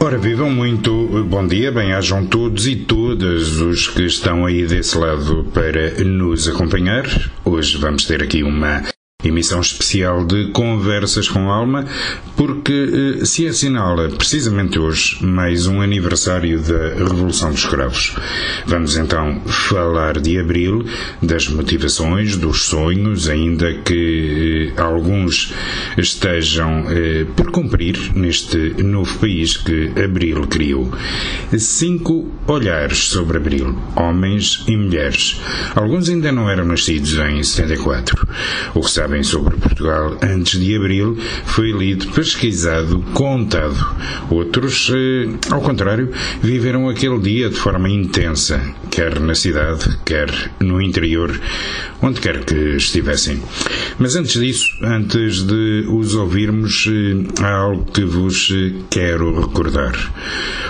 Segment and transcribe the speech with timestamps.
[0.00, 5.44] Ora, vivam muito, bom dia, bem-ajam todos e todas os que estão aí desse lado
[5.54, 7.04] para nos acompanhar.
[7.44, 8.82] Hoje vamos ter aqui uma
[9.24, 11.86] emissão especial de Conversas com Alma,
[12.36, 18.16] porque eh, se assinala precisamente hoje mais um aniversário da Revolução dos Escravos.
[18.66, 20.84] Vamos então falar de Abril,
[21.22, 25.52] das motivações, dos sonhos, ainda que eh, alguns
[25.96, 30.92] estejam eh, por cumprir neste novo país que Abril criou.
[31.56, 35.40] Cinco olhares sobre Abril, homens e mulheres.
[35.74, 38.26] Alguns ainda não eram nascidos em 74.
[38.74, 43.76] O que sabem sobre Portugal antes de Abril foi lido, pesquisado, contado.
[44.30, 46.10] Outros, eh, ao contrário,
[46.42, 51.38] viveram aquele dia de forma intensa, quer na cidade, quer no interior,
[52.00, 53.42] onde quer que estivessem.
[53.98, 59.92] Mas antes disso, antes de os ouvirmos, eh, há algo que vos eh, quero recordar.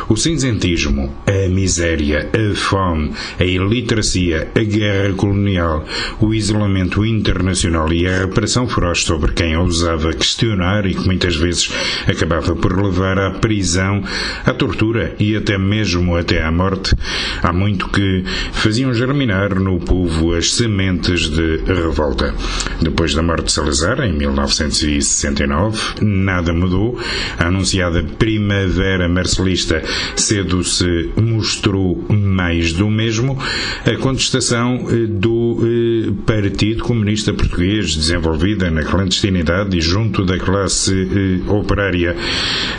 [0.09, 5.85] O cinzentismo, a miséria, a fome, a iliteracia, a guerra colonial,
[6.21, 11.71] o isolamento internacional e a repressão feroz sobre quem ousava questionar e que muitas vezes
[12.09, 14.03] acabava por levar à prisão,
[14.47, 16.97] à tortura e até mesmo até à morte,
[17.43, 22.35] há muito que faziam germinar no povo as sementes de revolta.
[22.81, 26.99] Depois da morte de Salazar, em 1969, nada mudou.
[27.39, 29.83] A anunciada primavera marcelista
[30.17, 33.39] cedo se mostrou mais do mesmo.
[33.85, 40.93] A contestação eh, do eh, Partido Comunista Português, desenvolvida na clandestinidade e junto da classe
[40.93, 42.17] eh, operária,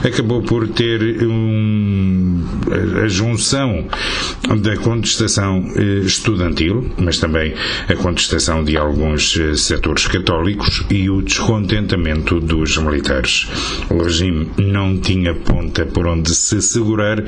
[0.04, 2.42] acabou por ter um,
[3.04, 3.86] a junção
[4.62, 5.68] da contestação
[6.06, 7.54] estudantil, mas também
[7.88, 13.50] a contestação de alguns setores católicos e o descontentamento dos militares.
[13.90, 17.22] O regime não tinha ponta por onde se segurar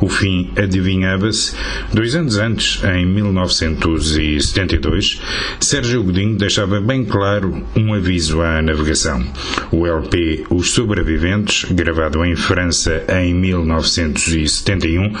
[0.00, 1.56] o fim adivinhava-se.
[1.92, 5.20] Dois anos antes, em 1972,
[5.60, 9.24] Sérgio Godinho deixava bem claro um aviso à navegação.
[9.70, 15.12] O LP Os Sobreviventes, gravado em França em 1971,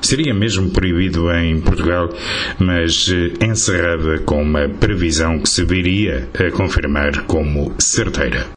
[0.00, 2.08] seria mesmo proibido em Portugal,
[2.58, 8.55] mas eh, encerrava com uma previsão que se viria a confirmar como certeira.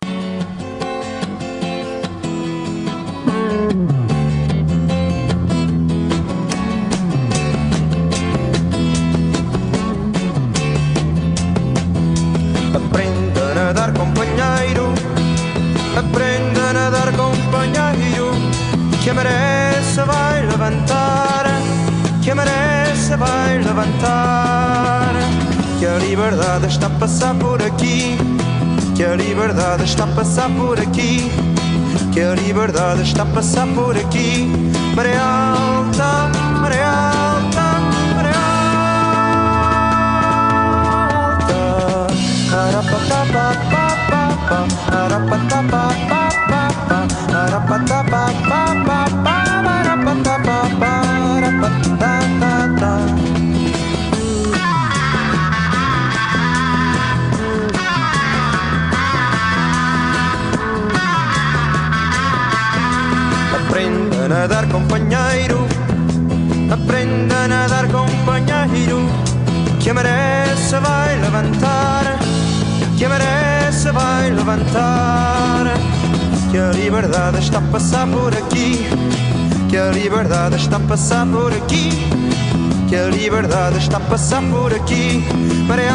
[83.89, 85.23] Está a passar por aqui.
[85.67, 85.89] Maré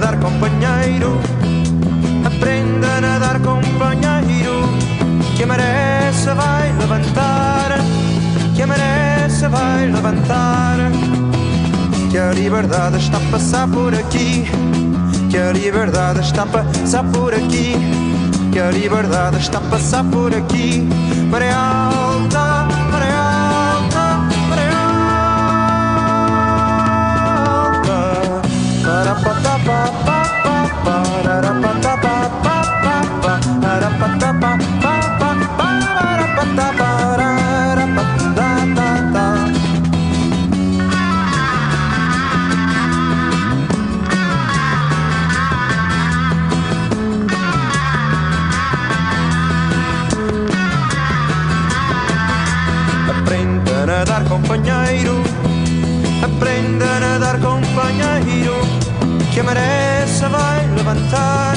[0.00, 1.20] nadar, companheiro.
[2.24, 4.68] Aprenda a nadar, companheiro.
[5.36, 7.50] Que a vai levantar
[9.48, 10.76] vai levantar.
[12.10, 14.44] Que a liberdade está a passar por aqui.
[15.30, 17.74] Que a liberdade está a passar por aqui.
[18.52, 20.88] Que a liberdade está a passar por aqui.
[21.30, 24.18] Maré alta, maré alta,
[24.48, 25.10] maré alta.
[28.84, 29.99] Para pa pa
[60.06, 61.54] Se vai levantar.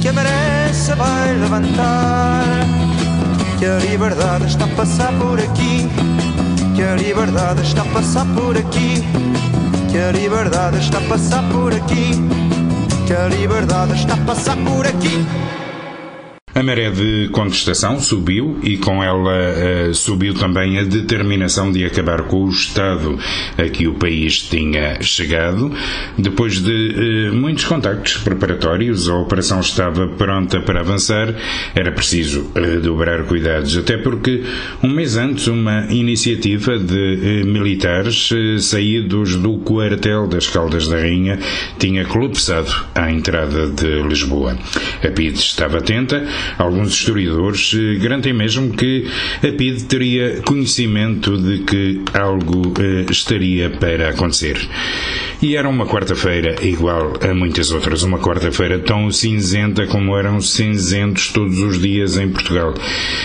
[0.00, 2.44] Que se vai levantar.
[3.58, 5.88] Que a liberdade está a passar por aqui.
[6.76, 9.02] Que a liberdade está a passar por aqui.
[9.90, 12.12] Que a liberdade está a passar por aqui.
[13.06, 15.26] Que a liberdade está a passar por aqui.
[16.62, 22.22] A maré de contestação subiu e com ela eh, subiu também a determinação de acabar
[22.28, 23.18] com o estado
[23.58, 25.72] a que o país tinha chegado.
[26.16, 31.34] Depois de eh, muitos contactos preparatórios, a operação estava pronta para avançar.
[31.74, 34.44] Era preciso redobrar cuidados, até porque
[34.84, 38.28] um mês antes uma iniciativa de eh, militares
[38.60, 41.40] saídos do quartel das Caldas da Rainha
[41.80, 44.56] tinha colapsado à entrada de Lisboa.
[45.04, 46.24] A PIDE estava atenta
[46.58, 49.06] Alguns historiadores eh, garantem mesmo que
[49.38, 54.58] a PIDE teria conhecimento de que algo eh, estaria para acontecer.
[55.42, 61.28] E era uma quarta-feira igual a muitas outras, uma quarta-feira tão cinzenta como eram cinzentos
[61.28, 62.74] todos os dias em Portugal.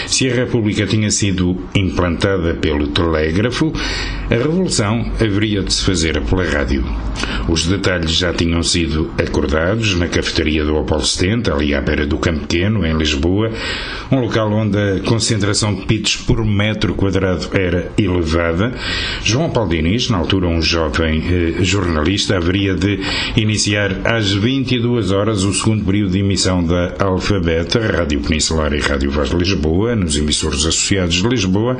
[0.07, 3.71] Se a República tinha sido implantada pelo telégrafo,
[4.31, 6.83] a revolução haveria de se fazer pela rádio.
[7.47, 12.17] Os detalhes já tinham sido acordados na cafetaria do Opol 70, ali à beira do
[12.17, 13.16] Campo Pequeno, em Lisboa,
[14.11, 18.73] um local onde a concentração de pitos por metro quadrado era elevada.
[19.23, 22.99] João Paulo Diniz, na altura um jovem eh, jornalista, haveria de
[23.35, 29.11] iniciar às 22 horas o segundo período de emissão da Alfabeta, Rádio Peninsular e Rádio
[29.11, 31.77] Voz de Lisboa, nos emissores associados de Lisboa,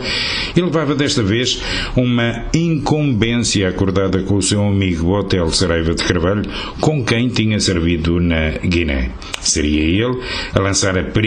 [0.56, 1.62] e levava desta vez
[1.96, 6.44] uma incumbência acordada com o seu amigo Hotel Saraiva de Carvalho,
[6.82, 9.12] com quem tinha servido na Guiné.
[9.40, 10.20] Seria ele
[10.54, 11.27] a lançar a primeira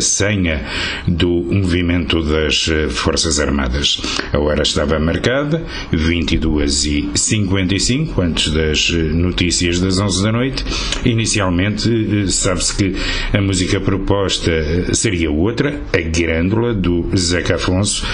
[0.00, 0.64] senha
[1.06, 4.00] do movimento das eh, Forças Armadas.
[4.32, 5.62] A hora estava marcada,
[5.92, 10.64] 22h55, antes das eh, notícias das 11 da noite.
[11.04, 12.94] Inicialmente, eh, sabe-se que
[13.36, 18.06] a música proposta seria outra, a Grândola, do Zeca Afonso,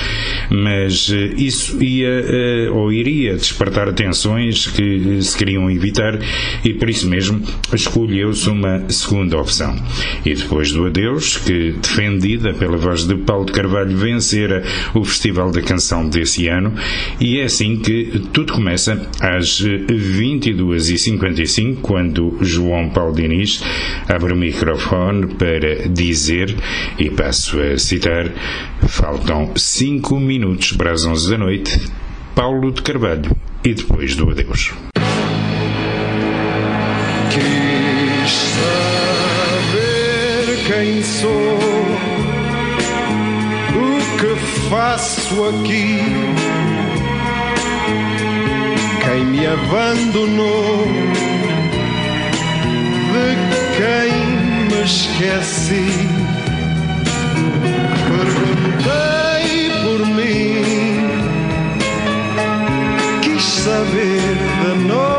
[0.51, 6.19] mas isso ia ou iria despertar tensões que se queriam evitar
[6.65, 7.43] e por isso mesmo
[7.73, 9.77] escolheu-se uma segunda opção.
[10.25, 14.63] E depois do adeus, que defendida pela voz de Paulo de Carvalho vencera
[14.95, 16.75] o Festival da Canção desse ano,
[17.19, 23.63] e é assim que tudo começa às 22h55, quando João Paulo Diniz
[24.07, 26.55] abre o microfone para dizer,
[26.99, 28.31] e passo a citar,
[28.87, 31.81] faltam 5 minutos para as 11 da noite,
[32.35, 34.75] Paulo de Carvalho, e depois do adeus.
[38.27, 38.76] Saber
[40.77, 41.59] quem sou,
[43.73, 44.33] o que
[44.69, 45.99] faço aqui,
[49.03, 50.87] quem me abandonou,
[53.15, 53.29] de
[53.79, 54.13] quem
[54.69, 56.09] me esqueci.
[58.11, 61.09] Perguntei por mim,
[63.23, 65.16] quis saber de nós,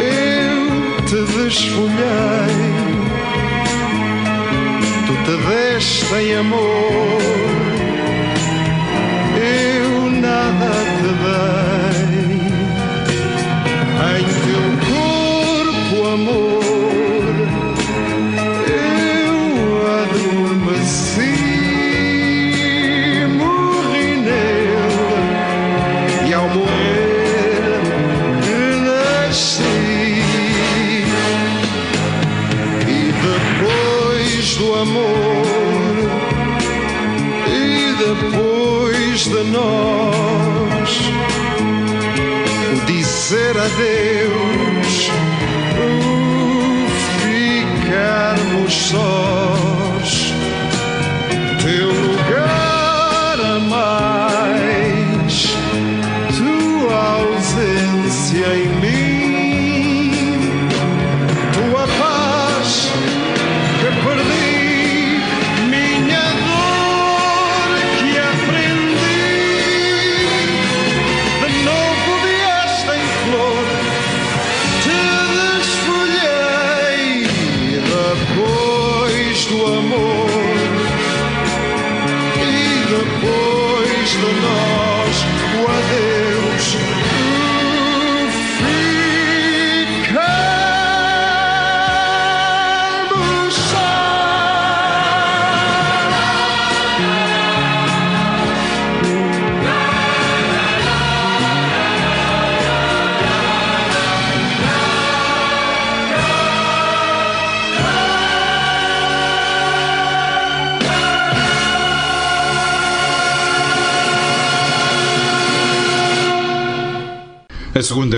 [0.00, 0.60] Eu
[1.04, 2.56] te desfolhei,
[5.06, 7.47] tu te deste em amor,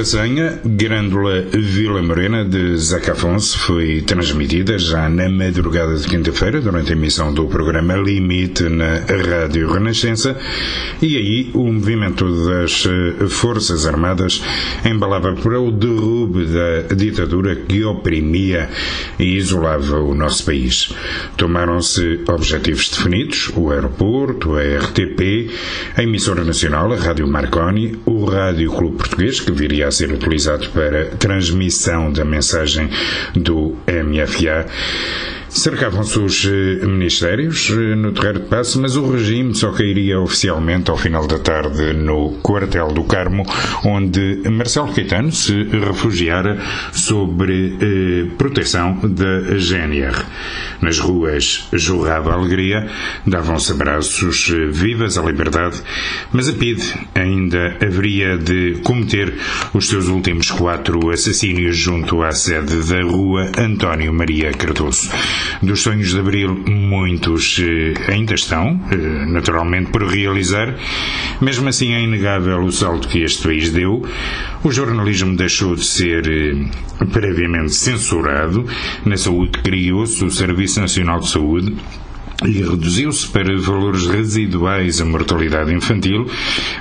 [0.00, 6.08] A segunda senha, Grândola Vila Morena, de Zeca Afonso, foi transmitida já na madrugada de
[6.08, 10.38] quinta-feira, durante a emissão do programa Limite na Rádio Renascença,
[11.02, 14.42] e aí o movimento das eh, Forças Armadas
[14.86, 18.70] embalava para o derrube da ditadura que oprimia
[19.18, 20.94] e isolava o nosso país.
[21.36, 25.50] Tomaram-se objetivos definidos, o aeroporto, a RTP,
[25.94, 30.68] a emissora nacional, a Rádio Marconi, o Rádio Clube Português, que viria a ser utilizado
[30.70, 32.88] para transmissão da mensagem
[33.34, 34.66] do MFA.
[35.50, 40.90] Cercavam-se os eh, ministérios eh, no Terreiro de Passo, mas o regime só cairia oficialmente
[40.92, 43.44] ao final da tarde no quartel do Carmo,
[43.84, 46.56] onde Marcelo Caetano se refugiara
[46.92, 50.24] sobre eh, proteção da GNR.
[50.80, 52.88] Nas ruas jorrava alegria,
[53.26, 55.82] davam-se abraços, eh, vivas a liberdade,
[56.32, 59.34] mas a PIDE ainda haveria de cometer
[59.74, 65.10] os seus últimos quatro assassínios junto à sede da rua António Maria Cardoso.
[65.62, 70.74] Dos sonhos de Abril, muitos eh, ainda estão, eh, naturalmente, por realizar.
[71.40, 74.04] Mesmo assim, é inegável o salto que este país deu.
[74.62, 78.66] O jornalismo deixou de ser eh, previamente censurado.
[79.04, 81.76] Na saúde criou-se o Serviço Nacional de Saúde
[82.44, 86.26] e reduziu-se para valores residuais a mortalidade infantil,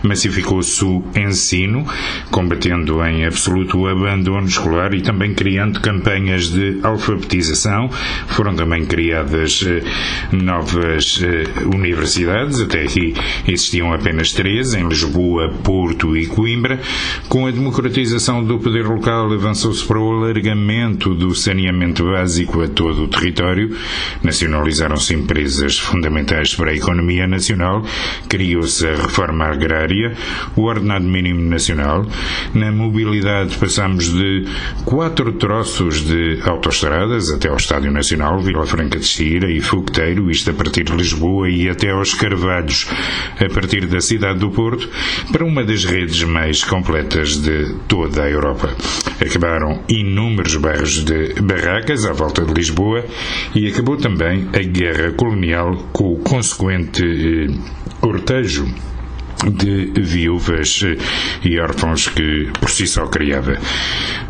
[0.04, 1.86] massificou-se o ensino,
[2.32, 7.90] combatendo em absoluto o abandono escolar e também criando campanhas de alfabetização.
[8.28, 9.84] Foram também criadas eh,
[10.32, 13.14] novas eh, universidades, até aqui
[13.48, 16.80] existiam apenas três, em Lisboa, Porto e Coimbra.
[17.28, 23.04] Com a democratização do poder local, avançou-se para o alargamento do saneamento básico a todo
[23.04, 23.76] o território,
[24.24, 25.39] nacionalizaram-se empresas
[25.78, 27.84] fundamentais para a economia nacional,
[28.28, 30.14] criou-se a reforma agrária,
[30.56, 32.06] o ordenado mínimo nacional.
[32.54, 34.46] Na mobilidade passamos de
[34.86, 40.52] quatro troços de autoestradas até ao Estádio Nacional, Vila Franca de Xira e Fogueteiro, isto
[40.52, 42.88] a partir de Lisboa e até aos Carvalhos,
[43.40, 44.90] a partir da cidade do Porto,
[45.32, 48.70] para uma das redes mais completas de toda a Europa.
[49.22, 53.06] Acabaram inúmeros bairros de barracas à volta de Lisboa
[53.54, 55.29] e acabou também a guerra colonial
[55.92, 57.48] com o consequente eh,
[58.02, 58.66] cortejo
[59.48, 60.84] de viúvas
[61.44, 63.58] e órfãos que por si só criava.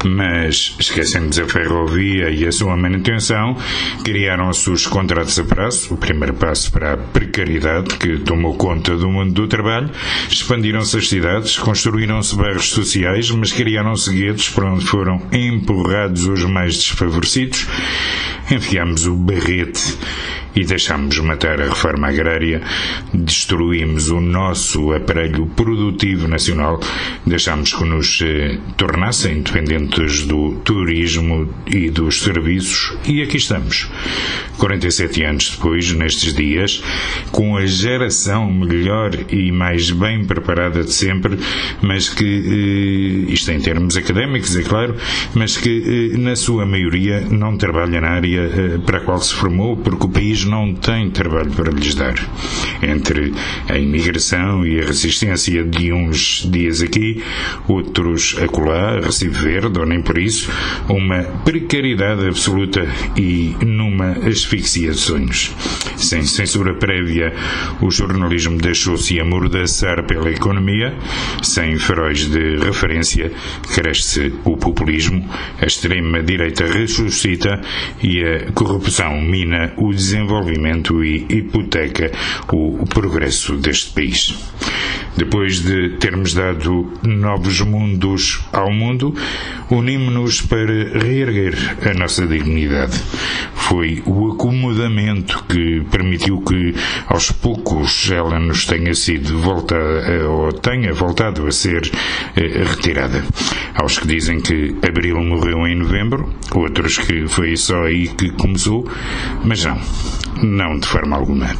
[0.05, 3.57] Mas, esquecendo-se a ferrovia e a sua manutenção,
[4.03, 9.09] criaram-se os contratos a prazo, o primeiro passo para a precariedade que tomou conta do
[9.09, 9.89] mundo do trabalho,
[10.29, 16.75] expandiram-se as cidades, construíram-se bairros sociais, mas criaram-se guetos por onde foram empurrados os mais
[16.75, 17.67] desfavorecidos.
[18.51, 19.97] Enfiamos o barrete
[20.55, 22.61] e deixámos matar a reforma agrária,
[23.13, 26.79] destruímos o nosso aparelho produtivo nacional,
[27.25, 33.89] deixámos que nos eh, tornassem dependentes do turismo e dos serviços e aqui estamos.
[34.57, 36.83] 47 anos depois, nestes dias,
[37.31, 41.37] com a geração melhor e mais bem preparada de sempre,
[41.81, 44.95] mas que, eh, isto em termos académicos, é claro,
[45.33, 49.33] mas que eh, na sua maioria não trabalha na área eh, para a qual se
[49.33, 52.15] formou, porque o país não tem trabalho para lhes dar.
[52.81, 53.33] Entre
[53.67, 57.23] a imigração e a resistência de uns dias aqui,
[57.67, 60.51] outros acolá, Recife Verde, ou nem por isso,
[60.87, 65.53] uma precariedade absoluta e numa asfixia de sonhos.
[65.95, 67.33] Sem censura prévia,
[67.81, 70.95] o jornalismo deixou-se amordaçar pela economia,
[71.41, 73.31] sem faróis de referência,
[73.73, 75.27] cresce o populismo,
[75.61, 77.61] a extrema-direita ressuscita
[78.01, 82.11] e a corrupção mina o desenvolvimento e hipoteca
[82.51, 84.37] o progresso deste país.
[85.19, 89.13] Depois de termos dado novos mundos ao mundo,
[89.69, 91.55] unimos-nos para reerguer
[91.85, 92.97] a nossa dignidade.
[93.53, 96.73] Foi o acomodamento que permitiu que,
[97.07, 101.81] aos poucos, ela nos tenha sido voltada, ou tenha voltado a ser
[102.37, 103.23] eh, retirada.
[103.75, 108.85] Aos que dizem que Abril morreu em novembro, outros que foi só aí que começou,
[109.45, 109.79] mas não,
[110.43, 111.55] não de forma alguma.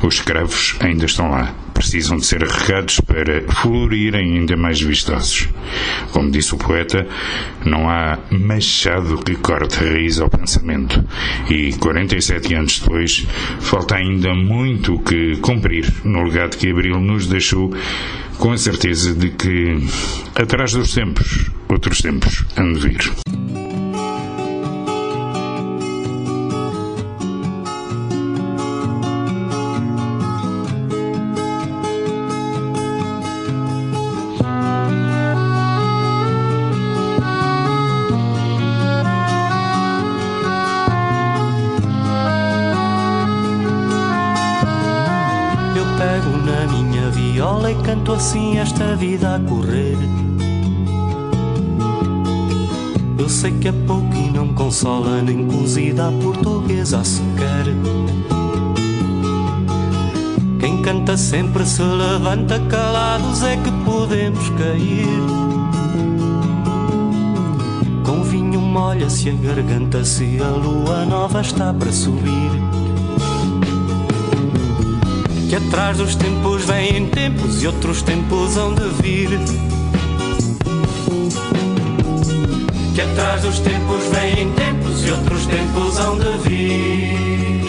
[0.00, 5.48] Os escravos ainda estão lá precisam de ser regados para florirem ainda mais vistosos.
[6.12, 7.06] Como disse o poeta,
[7.64, 11.04] não há machado que corte raiz ao pensamento.
[11.50, 13.26] E 47 anos depois,
[13.60, 17.74] falta ainda muito que cumprir no legado que Abril nos deixou,
[18.38, 19.76] com a certeza de que,
[20.34, 23.73] atrás dos tempos, outros tempos hão de vir.
[48.24, 49.98] Assim esta vida a correr.
[53.18, 57.66] Eu sei que é pouco e não consola, nem cozida a portuguesa sequer.
[60.58, 65.06] Quem canta sempre se levanta calados, é que podemos cair.
[68.04, 72.63] Com vinho molha-se a garganta se a lua nova está para subir
[75.54, 79.28] que atrás dos tempos vêm tempos e outros tempos hão de vir.
[82.92, 87.64] Que atrás dos tempos vêm tempos e outros tempos hão de vir.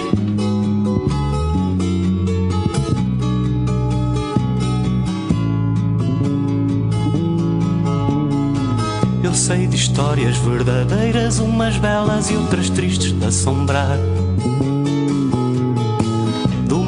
[9.23, 13.99] Eu sei de histórias verdadeiras, umas belas e outras tristes de assombrar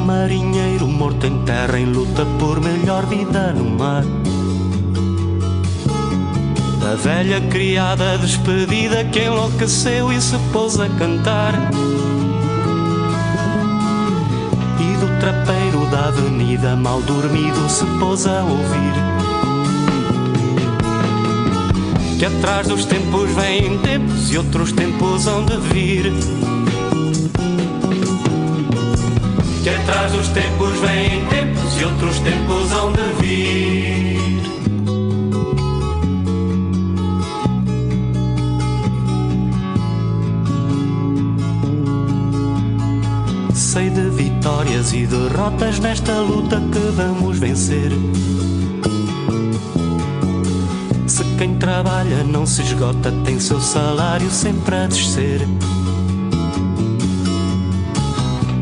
[0.08, 0.67] marinheiro
[0.98, 4.02] morto em terra em luta por melhor vida no mar.
[6.80, 11.54] Da velha criada despedida que enlouqueceu e se pôs a cantar.
[14.80, 18.94] E do trapeiro da avenida mal dormido se pôs a ouvir.
[22.18, 26.37] Que atrás dos tempos vêm tempos e outros tempos hão de vir
[29.68, 34.18] que atrás dos tempos vêm tempos e outros tempos hão de vir.
[43.54, 47.92] Sei de vitórias e derrotas nesta luta que vamos vencer.
[51.06, 55.46] Se quem trabalha não se esgota, tem seu salário sempre a descer.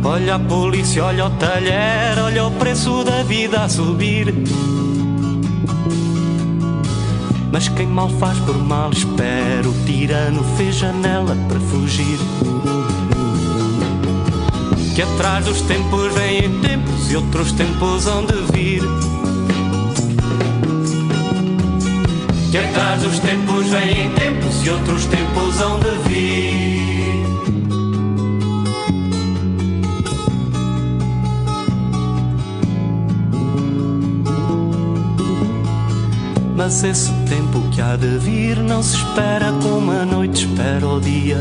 [0.09, 4.33] Olha a polícia, olha o talher, olha o preço da vida a subir.
[7.51, 12.19] Mas quem mal faz por mal espera, o tirano fez janela para fugir.
[14.95, 18.83] Que atrás dos tempos vêm tempos e outros tempos hão de vir.
[22.53, 26.86] Que atrás dos tempos vêm tempos e outros tempos hão de vir.
[36.67, 41.01] Mas esse tempo que há de vir não se espera como a noite espera o
[41.01, 41.39] dia.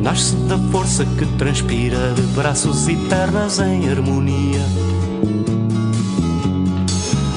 [0.00, 4.64] nasce da força que transpira de braços e pernas em harmonia.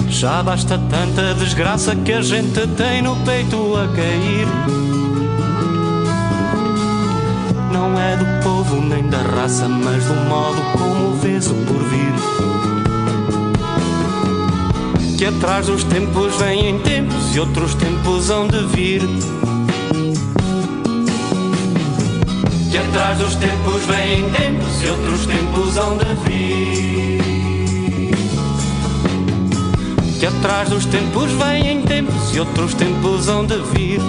[0.08, 4.48] Já basta tanta desgraça que a gente tem no peito a cair.
[7.74, 12.55] Não é do povo nem da raça, mas do modo como vês o porvir.
[15.18, 19.02] Que atrás dos tempos vêm tempos e outros tempos hão de vir.
[22.70, 27.22] Que atrás dos tempos vêm tempos e outros tempos hão de vir.
[30.20, 34.02] Que atrás dos tempos vêm tempos e outros tempos hão de vir.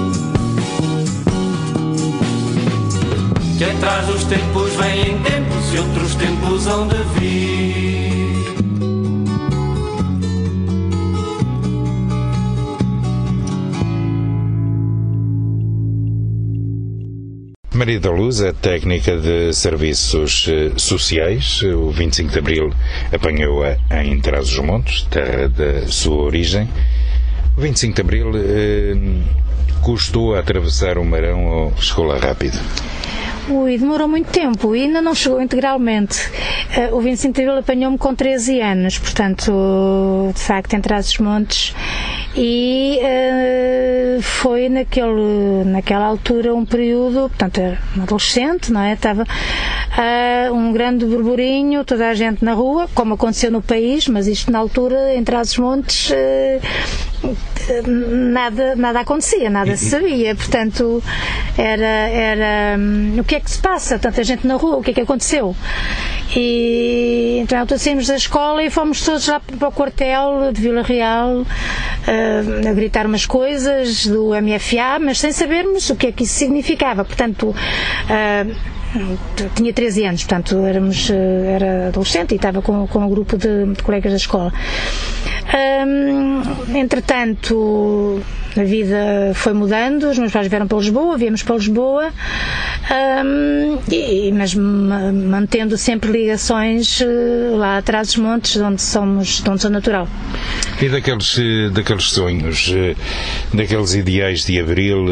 [3.56, 8.15] Que atrás dos tempos vêm tempos e outros tempos hão de vir.
[17.76, 21.60] Maria da Luz é técnica de serviços eh, sociais.
[21.62, 22.72] O 25 de Abril
[23.12, 26.66] apanhou-a em Trás-os-Montes, terra da sua origem.
[27.54, 28.94] O 25 de Abril eh,
[29.82, 32.58] custou a atravessar o Marão ou chegou lá rápido?
[33.48, 36.18] Ui, demorou muito tempo e ainda não chegou integralmente.
[36.90, 41.74] Uh, o 25 de Abril apanhou-me com 13 anos, portanto, de facto, em Trás-os-Montes
[42.36, 48.92] e uh, foi naquele, naquela altura um período, portanto era um adolescente, não é?
[48.92, 54.26] Estava uh, um grande burburinho, toda a gente na rua, como aconteceu no país, mas
[54.26, 61.02] isto na altura, em Trás-os-Montes, uh, nada, nada acontecia, nada se sabia, portanto
[61.56, 63.98] era, era um, o que é que se passa?
[63.98, 65.56] Tanta gente na rua, o que é que aconteceu?
[66.34, 71.46] E então saímos da escola e fomos todos lá para o quartel de Vila Real
[72.68, 77.04] a gritar umas coisas do MFA, mas sem sabermos o que é que isso significava.
[77.04, 78.76] Portanto, uh,
[79.54, 83.82] tinha 13 anos, portanto éramos, era adolescente e estava com, com um grupo de, de
[83.82, 84.52] colegas da escola.
[85.46, 88.20] Um, entretanto,
[88.56, 92.12] a vida foi mudando, os meus pais vieram para Lisboa, viemos para Lisboa,
[93.90, 97.02] e, mas mantendo sempre ligações
[97.56, 100.08] lá atrás dos montes, de onde somos, de onde sou natural.
[100.80, 101.38] E daqueles,
[101.72, 102.70] daqueles sonhos,
[103.52, 105.06] daqueles ideais de Abril,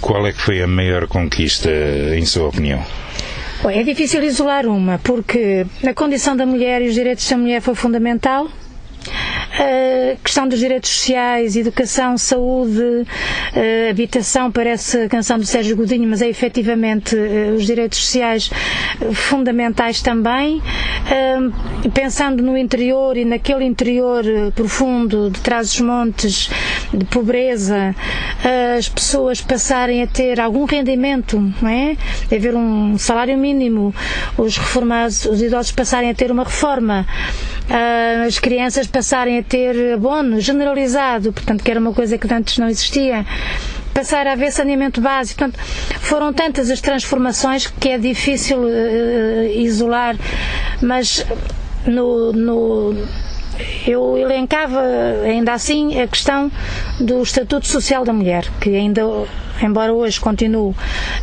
[0.00, 1.70] qual é que foi a maior conquista,
[2.16, 2.82] em sua opinião?
[3.62, 7.60] Bom, é difícil isolar uma, porque a condição da mulher e os direitos da mulher
[7.60, 8.48] foi fundamental
[9.52, 13.06] a questão dos direitos sociais, educação, saúde,
[13.90, 17.16] habitação, parece a canção do Sérgio Godinho, mas é efetivamente
[17.56, 18.50] os direitos sociais
[19.12, 20.62] fundamentais também.
[21.92, 26.50] Pensando no interior e naquele interior profundo de trás dos montes,
[26.92, 27.94] de pobreza,
[28.78, 31.96] as pessoas passarem a ter algum rendimento, não é?
[32.34, 33.94] Haver um salário mínimo,
[34.38, 37.06] os reformados, os idosos passarem a ter uma reforma,
[38.26, 42.68] as crianças passarem a ter abono generalizado, portanto, que era uma coisa que antes não
[42.68, 43.24] existia
[43.94, 45.38] passar a haver saneamento básico.
[45.40, 45.58] Portanto,
[46.00, 50.16] foram tantas as transformações que é difícil uh, isolar,
[50.82, 51.24] mas
[51.86, 52.94] no, no
[53.86, 54.80] eu elencava
[55.24, 56.50] ainda assim a questão
[57.00, 59.02] do Estatuto Social da Mulher, que ainda,
[59.62, 60.74] embora hoje continue,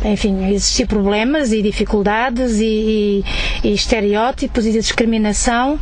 [0.04, 3.24] enfim, a existir problemas e dificuldades e,
[3.62, 5.78] e, e estereótipos e discriminação,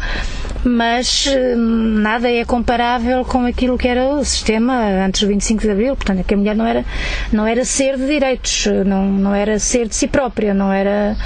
[0.65, 5.97] mas nada é comparável com aquilo que era o sistema antes do 25 de Abril,
[5.97, 6.85] portanto, que a mulher não era,
[7.33, 11.17] não era ser de direitos, não, não era ser de si própria, não era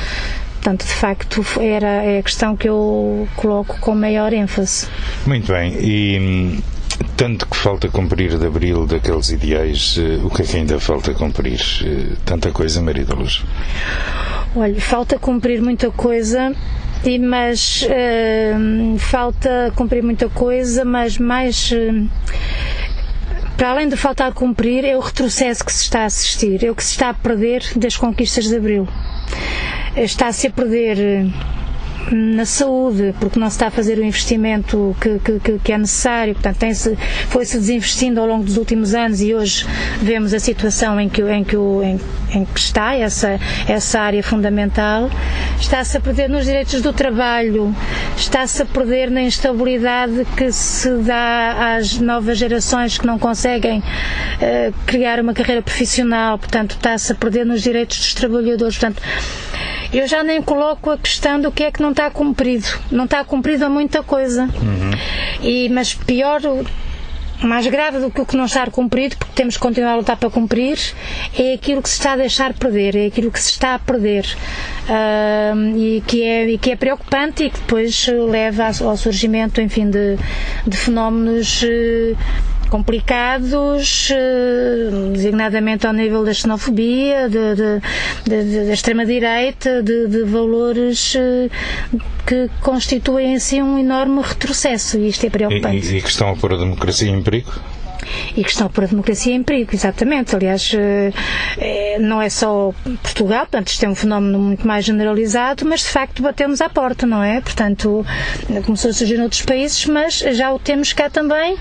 [0.61, 4.87] Portanto, de facto, era, é a questão que eu coloco com maior ênfase.
[5.27, 5.75] Muito bem.
[5.81, 6.61] E
[7.16, 11.61] tanto que falta cumprir de abril daqueles ideais, o que é que ainda falta cumprir?
[12.27, 13.42] Tanta coisa, Maria da Luz.
[14.55, 16.55] Olha, falta cumprir muita coisa.
[17.03, 22.07] E, mas uh, falta cumprir muita coisa, mas mais uh,
[23.57, 26.75] para além de faltar cumprir, é o retrocesso que se está a assistir, é o
[26.75, 28.87] que se está a perder das conquistas de Abril
[29.97, 31.27] está-se a perder
[32.10, 36.34] na saúde, porque não se está a fazer o investimento que, que, que é necessário,
[36.34, 36.96] portanto -se,
[37.28, 39.66] foi-se desinvestindo ao longo dos últimos anos e hoje
[40.00, 42.00] vemos a situação em que, em que, em,
[42.34, 45.10] em que está essa, essa área fundamental,
[45.58, 47.74] está-se a perder nos direitos do trabalho,
[48.16, 54.72] está-se a perder na instabilidade que se dá às novas gerações que não conseguem uh,
[54.86, 59.02] criar uma carreira profissional, portanto está-se a perder nos direitos dos trabalhadores, portanto
[59.92, 62.66] eu já nem coloco a questão do que é que não está cumprido.
[62.90, 64.44] Não está cumprido muita coisa.
[64.44, 64.90] Uhum.
[65.42, 66.40] E, mas pior
[67.42, 70.16] mais grave do que o que não está cumprido, porque temos que continuar a lutar
[70.16, 70.79] para cumprir,
[71.38, 74.26] é aquilo que se está a deixar perder, é aquilo que se está a perder
[74.85, 79.88] uh, e, que é, e que é preocupante e que depois leva ao surgimento, enfim,
[79.88, 80.18] de,
[80.66, 82.16] de fenómenos uh,
[82.70, 91.16] complicados, uh, designadamente ao nível da xenofobia, de, de, de, da extrema-direita, de, valores
[92.26, 95.94] que constituem assim um enorme retrocesso e isto é preocupante.
[95.94, 97.50] E, e que estão a pôr a democracia em perigo?
[98.36, 100.34] E que estão a pôr a democracia em perigo, exatamente.
[100.34, 101.12] Aliás, eh,
[101.58, 105.88] eh, não é só Portugal, portanto, isto é um fenómeno muito mais generalizado, mas de
[105.88, 107.40] facto batemos à porta, não é?
[107.40, 108.04] Portanto,
[108.64, 111.56] começou a surgir noutros países, mas já o temos cá também,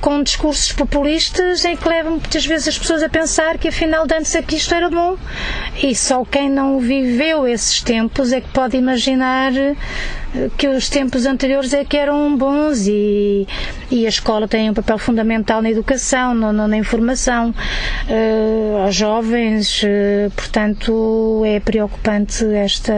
[0.00, 4.14] com discursos populistas em que levam muitas vezes as pessoas a pensar que afinal de
[4.14, 5.16] antes aqui isto era bom
[5.82, 9.52] e só quem não viveu esses tempos é que pode imaginar
[10.56, 13.46] que os tempos anteriores é que eram bons e,
[13.90, 19.82] e a escola tem um papel fundamental na educação, no, na informação uh, aos jovens,
[19.82, 22.92] uh, portanto é preocupante esta.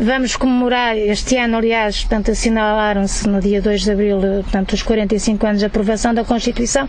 [0.00, 5.46] Vamos comemorar este ano, aliás, portanto, assinalaram-se no dia 2 de abril portanto, os 45
[5.46, 6.88] anos de aprovação da Constituição,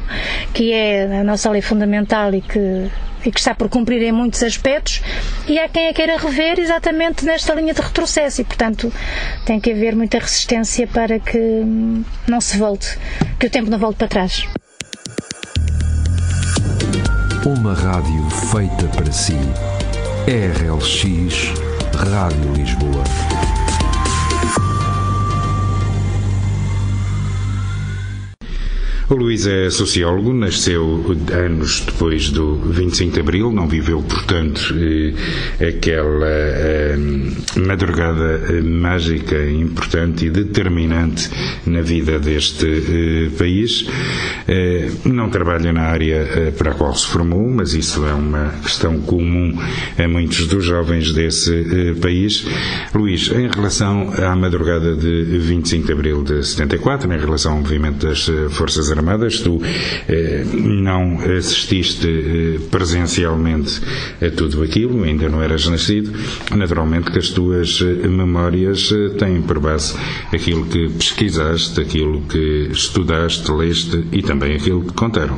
[0.53, 2.89] que é a nossa lei fundamental e que
[3.25, 5.01] e que está por cumprir em muitos aspectos,
[5.47, 8.91] e há quem a queira rever exatamente nesta linha de retrocesso, e portanto
[9.45, 11.37] tem que haver muita resistência para que
[12.27, 12.97] não se volte,
[13.39, 14.45] que o tempo não volte para trás.
[17.45, 19.35] Uma rádio feita para si.
[20.25, 21.51] RLX
[21.93, 23.32] Rádio Lisboa.
[29.09, 35.67] O Luís é sociólogo, nasceu anos depois do 25 de Abril, não viveu, portanto, eh,
[35.67, 36.95] aquela eh,
[37.57, 41.29] madrugada eh, mágica, importante e determinante
[41.65, 43.85] na vida deste país.
[45.05, 49.57] Não trabalha na área para a qual se formou, mas isso é uma questão comum
[49.97, 52.45] a muitos dos jovens desse país.
[52.93, 58.07] Luís, em relação à madrugada de 25 de Abril de 74, em relação ao movimento
[58.07, 59.39] das Forças Armadas.
[59.39, 59.61] Tu
[60.07, 63.81] eh, não assististe eh, presencialmente
[64.21, 66.11] a tudo aquilo, ainda não eras nascido.
[66.55, 69.95] Naturalmente que as tuas eh, memórias eh, têm por base
[70.33, 75.37] aquilo que pesquisaste, aquilo que estudaste, leste e também aquilo que contaram.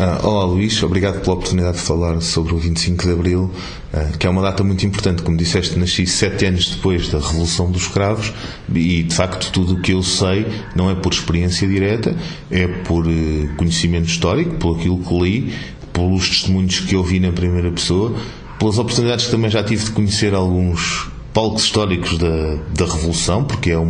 [0.00, 3.50] Uh, olá Luís, obrigado pela oportunidade de falar sobre o 25 de Abril,
[3.92, 5.22] uh, que é uma data muito importante.
[5.22, 8.32] Como disseste, nasci sete anos depois da Revolução dos Escravos
[8.74, 12.16] e, de facto, tudo o que eu sei não é por experiência direta,
[12.50, 15.54] é por uh, conhecimento histórico, por aquilo que li,
[15.92, 18.16] pelos testemunhos que ouvi na primeira pessoa,
[18.58, 23.70] pelas oportunidades que também já tive de conhecer alguns palcos históricos da, da Revolução, porque
[23.70, 23.84] é um,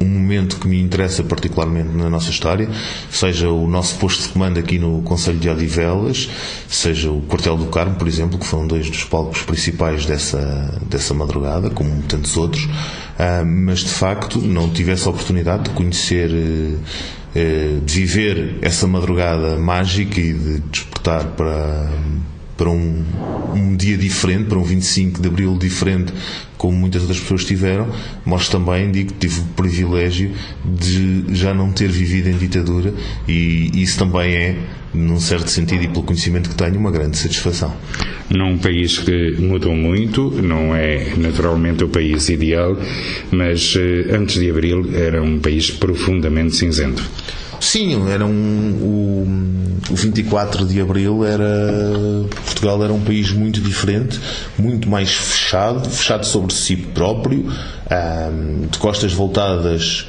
[0.00, 2.68] um, momento que me interessa particularmente na nossa história,
[3.10, 6.28] seja o nosso posto de comando aqui no Conselho de Odivelas,
[6.68, 11.14] seja o Quartel do Carmo, por exemplo, que foram dois dos palcos principais dessa, dessa
[11.14, 16.30] madrugada, como tantos outros, uh, mas de facto não tive essa oportunidade de conhecer.
[16.30, 16.80] Uh,
[17.34, 21.90] de viver essa madrugada mágica e de despertar para,
[22.56, 23.04] para um,
[23.54, 26.12] um dia diferente, para um 25 de Abril diferente,
[26.56, 27.88] como muitas outras pessoas tiveram,
[28.24, 30.32] mas também digo que tive o privilégio
[30.64, 32.94] de já não ter vivido em ditadura
[33.26, 34.58] e isso também é,
[34.94, 37.74] num certo sentido e pelo conhecimento que tenho, uma grande satisfação.
[38.30, 42.78] Num país que mudou muito, não é naturalmente o país ideal,
[43.30, 47.02] mas eh, antes de Abril era um país profundamente cinzento.
[47.62, 48.72] Sim, era um,
[49.88, 51.46] o, o 24 de Abril era
[52.44, 54.20] Portugal era um país muito diferente,
[54.58, 60.08] muito mais fechado, fechado sobre si próprio, um, de costas voltadas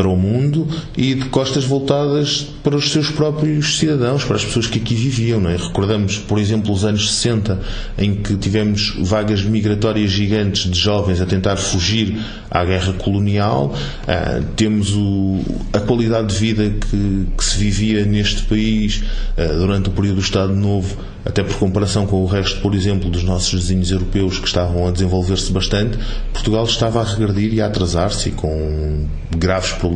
[0.00, 4.66] para o mundo e de costas voltadas para os seus próprios cidadãos, para as pessoas
[4.66, 5.38] que aqui viviam.
[5.38, 5.56] Não é?
[5.56, 7.60] Recordamos, por exemplo, os anos 60,
[7.98, 12.18] em que tivemos vagas migratórias gigantes de jovens a tentar fugir
[12.50, 13.74] à guerra colonial.
[14.04, 19.04] Uh, temos o, a qualidade de vida que, que se vivia neste país
[19.36, 23.10] uh, durante o período do Estado Novo até por comparação com o resto, por exemplo,
[23.10, 25.98] dos nossos vizinhos europeus que estavam a desenvolver-se bastante,
[26.32, 29.89] Portugal estava a regredir e a atrasar-se com graves problemas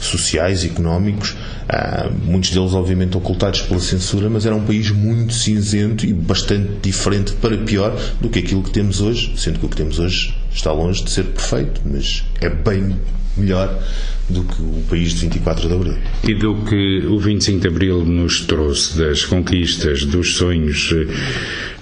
[0.00, 1.36] sociais, e económicos,
[1.68, 6.70] ah, muitos deles obviamente ocultados pela censura, mas era um país muito cinzento e bastante
[6.82, 10.34] diferente para pior do que aquilo que temos hoje, sendo que o que temos hoje
[10.52, 12.96] está longe de ser perfeito, mas é bem
[13.36, 13.82] melhor
[14.28, 15.96] do que o país de 24 de Abril.
[16.24, 21.14] E do que o 25 de Abril nos trouxe das conquistas, dos sonhos, eh,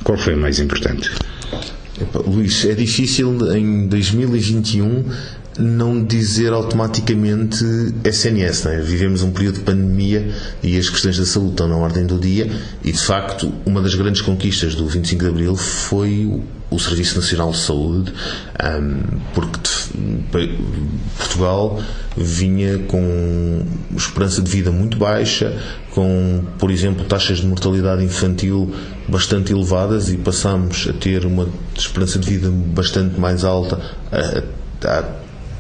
[0.05, 1.11] qual foi o mais importante?
[2.27, 5.05] Luís, é difícil em 2021
[5.59, 7.65] não dizer automaticamente
[8.05, 8.65] SNS.
[8.65, 8.81] Não é?
[8.81, 10.31] Vivemos um período de pandemia
[10.63, 12.51] e as questões da saúde estão na ordem do dia
[12.85, 17.53] e, de facto, uma das grandes conquistas do 25 de Abril foi o Serviço Nacional
[17.53, 18.13] de Saúde,
[19.33, 19.61] porque
[21.17, 21.81] Portugal
[22.17, 23.65] vinha com
[23.97, 25.57] esperança de vida muito baixa,
[25.93, 28.75] com, por exemplo, taxas de mortalidade infantil
[29.09, 33.81] bastante elevadas e passamos a ter uma esperança de vida bastante mais alta.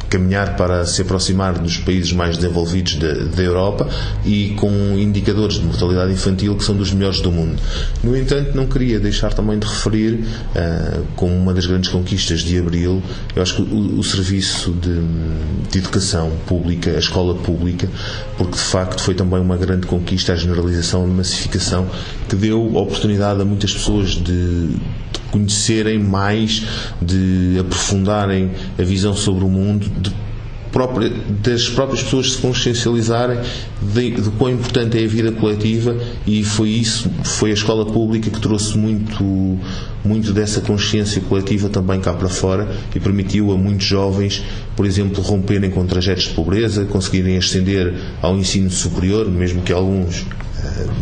[0.08, 3.88] Caminhar para se aproximar dos países mais desenvolvidos da, Europa
[4.24, 7.60] e com indicadores de mortalidade infantil que são dos melhores do mundo.
[8.02, 12.58] No entanto, não queria deixar também de referir, uh, como uma das grandes conquistas de
[12.58, 13.02] Abril,
[13.34, 15.00] eu acho que o, o serviço de,
[15.70, 17.88] de, educação pública, a escola pública,
[18.36, 21.88] porque de facto foi também uma grande conquista a generalização e massificação
[22.28, 24.70] que deu oportunidade a muitas pessoas de
[25.36, 26.64] conhecerem mais,
[27.00, 29.90] de aprofundarem a visão sobre o mundo,
[30.76, 31.10] própria,
[31.42, 33.38] das próprias pessoas se consciencializarem
[33.80, 35.96] de, de quão importante é a vida coletiva
[36.26, 39.58] e foi isso, foi a escola pública que trouxe muito,
[40.04, 44.44] muito dessa consciência coletiva também cá para fora e permitiu a muitos jovens,
[44.76, 50.26] por exemplo, romperem com trajetos de pobreza, conseguirem ascender ao ensino superior, mesmo que alguns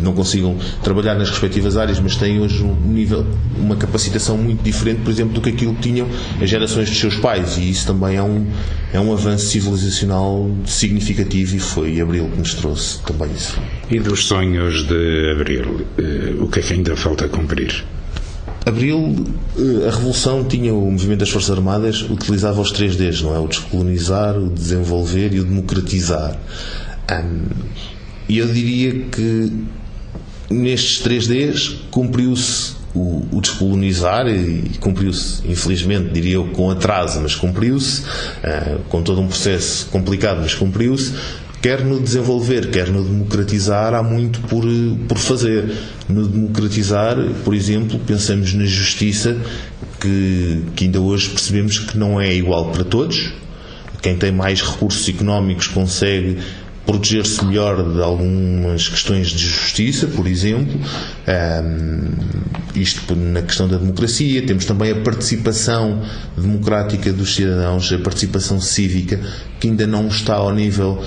[0.01, 3.25] não consigam trabalhar nas respectivas áreas, mas têm hoje um nível,
[3.57, 6.07] uma capacitação muito diferente, por exemplo, do que aquilo que tinham
[6.41, 8.45] as gerações dos seus pais, e isso também é um,
[8.93, 13.59] é um avanço civilizacional significativo e foi Abril que nos trouxe também isso.
[13.89, 17.83] E dos sonhos de Abril, eh, o que é que ainda falta cumprir?
[18.65, 19.13] Abril,
[19.57, 23.39] eh, a Revolução tinha o movimento das Forças Armadas, utilizava os três Ds, não é?
[23.39, 26.35] O descolonizar, o desenvolver e o democratizar.
[27.11, 27.45] Um,
[28.27, 29.51] e eu diria que
[30.49, 38.01] nestes 3Ds cumpriu-se o, o, descolonizar e cumpriu-se, infelizmente, diria eu, com atraso, mas cumpriu-se,
[38.03, 41.13] uh, com todo um processo complicado, mas cumpriu-se.
[41.61, 44.63] Quer no desenvolver, quer no democratizar, há muito por,
[45.07, 45.75] por fazer.
[46.07, 49.35] No democratizar, por exemplo, pensamos na justiça,
[49.99, 53.33] que, que ainda hoje percebemos que não é igual para todos.
[54.01, 56.37] Quem tem mais recursos económicos consegue
[56.85, 60.79] proteger-se melhor de algumas questões de justiça, por exemplo,
[62.75, 66.01] isto na questão da democracia, temos também a participação
[66.37, 69.19] democrática dos cidadãos, a participação cívica,
[69.59, 71.03] que ainda não está ao nível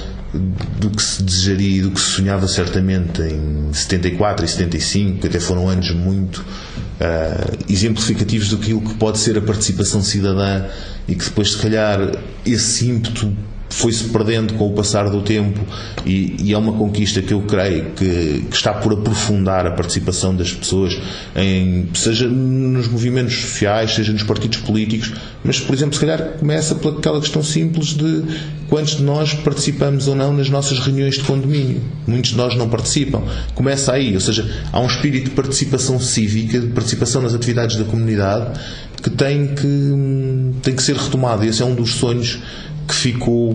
[0.78, 5.26] do que se desejaria e do que se sonhava certamente em 74 e 75, que
[5.26, 10.64] até foram anos muito uh, exemplificativos do que pode ser a participação cidadã
[11.06, 12.12] e que depois, se calhar,
[12.44, 13.34] esse ímpeto
[13.70, 15.60] foi-se perdendo com o passar do tempo
[16.06, 20.34] e, e, é uma conquista que eu creio que, que, está por aprofundar a participação
[20.34, 20.98] das pessoas,
[21.36, 25.12] em, seja nos movimentos sociais, seja nos partidos políticos,
[25.44, 28.24] mas, por exemplo, se calhar começa pela questão simples de
[28.68, 31.80] quantos de nós participamos ou não nas nossas reuniões de condomínio.
[32.06, 33.22] Muitos de nós não participam.
[33.54, 37.84] Começa aí, ou seja, há um espírito de participação cívica, de participação nas atividades da
[37.84, 38.58] comunidade
[39.02, 41.44] que tem que, tem que ser retomado.
[41.44, 42.40] Esse é um dos sonhos
[42.88, 43.54] que ficou,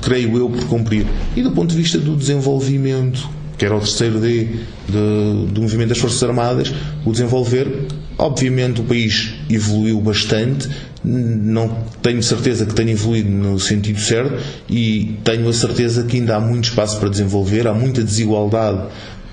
[0.00, 1.06] creio eu, por cumprir.
[1.36, 4.44] E do ponto de vista do desenvolvimento, que era o terceiro D
[4.88, 6.72] de, do movimento das Forças Armadas,
[7.04, 7.68] o desenvolver,
[8.16, 10.66] obviamente o país evoluiu bastante,
[11.04, 11.68] não
[12.02, 14.38] tenho certeza que tenha evoluído no sentido certo
[14.68, 18.82] e tenho a certeza que ainda há muito espaço para desenvolver, há muita desigualdade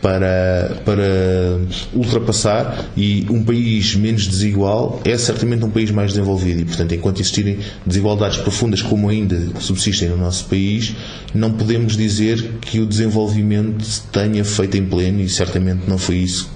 [0.08, 1.60] para, para
[1.93, 7.20] ultrapassar e um país menos desigual é certamente um país mais desenvolvido e, portanto, enquanto
[7.20, 10.96] existirem desigualdades profundas como ainda subsistem no nosso país,
[11.36, 16.50] não podemos dizer que o desenvolvimento tenha feito em pleno e certamente não foi isso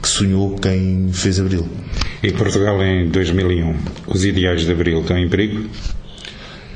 [0.00, 1.68] que sonhou quem fez Abril.
[2.22, 3.74] E Portugal em 2001,
[4.06, 5.68] os ideais de Abril estão em perigo?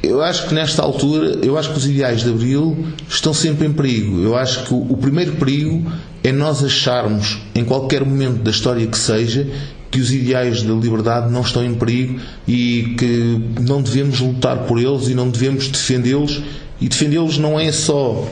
[0.03, 3.73] Eu acho que nesta altura, eu acho que os ideais de Abril estão sempre em
[3.73, 4.23] perigo.
[4.23, 5.91] Eu acho que o, o primeiro perigo
[6.25, 9.47] é nós acharmos, em qualquer momento da história que seja,
[9.91, 14.79] que os ideais da liberdade não estão em perigo e que não devemos lutar por
[14.79, 16.41] eles e não devemos defendê-los.
[16.81, 18.27] E defendê-los não é só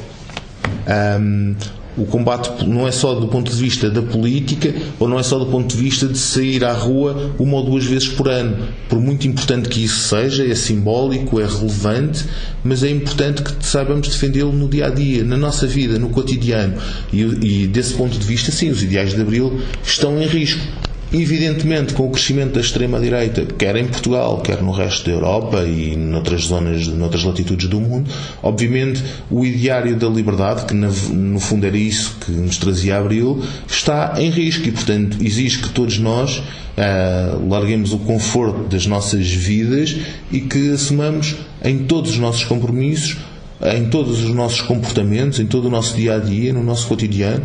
[1.21, 1.55] um,
[1.99, 5.39] o combate não é só do ponto de vista da política ou não é só
[5.39, 8.69] do ponto de vista de sair à rua uma ou duas vezes por ano.
[8.89, 12.25] Por muito importante que isso seja, é simbólico, é relevante,
[12.63, 16.75] mas é importante que saibamos defendê-lo no dia a dia, na nossa vida, no cotidiano.
[17.13, 20.88] E, e desse ponto de vista, sim, os ideais de Abril estão em risco.
[21.13, 25.97] Evidentemente, com o crescimento da extrema-direita, quer em Portugal, quer no resto da Europa e
[25.97, 28.11] noutras zonas, noutras latitudes do mundo,
[28.43, 34.15] obviamente o ideário da liberdade, que no fundo era isso que nos trazia Abril, está
[34.19, 39.97] em risco e, portanto, exige que todos nós uh, larguemos o conforto das nossas vidas
[40.31, 43.17] e que assumamos em todos os nossos compromissos
[43.61, 47.43] em todos os nossos comportamentos, em todo o nosso dia a dia, no nosso cotidiano,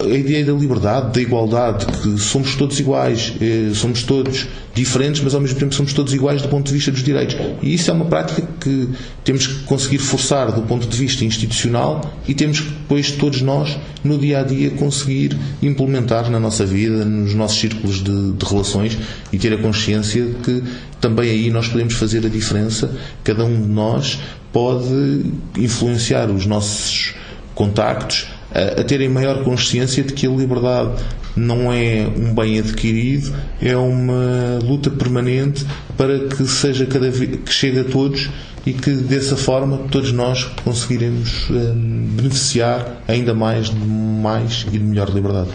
[0.00, 5.34] a ideia da liberdade, da igualdade, que somos todos iguais, eh, somos todos diferentes, mas
[5.34, 7.36] ao mesmo tempo somos todos iguais do ponto de vista dos direitos.
[7.62, 8.88] E isso é uma prática que
[9.24, 13.76] temos que conseguir forçar do ponto de vista institucional e temos que depois todos nós,
[14.04, 18.98] no dia a dia, conseguir implementar na nossa vida, nos nossos círculos de, de relações
[19.32, 20.62] e ter a consciência de que
[21.00, 22.94] também aí nós podemos fazer a diferença,
[23.24, 24.18] cada um de nós
[24.52, 25.24] pode
[25.56, 27.14] influenciar os nossos
[27.54, 31.02] contactos a, a terem maior consciência de que a liberdade
[31.36, 35.66] não é um bem adquirido, é uma luta permanente
[35.96, 38.30] para que seja cada vez que chegue a todos
[38.66, 44.84] e que dessa forma todos nós conseguiremos hum, beneficiar ainda mais de mais e de
[44.84, 45.50] melhor liberdade.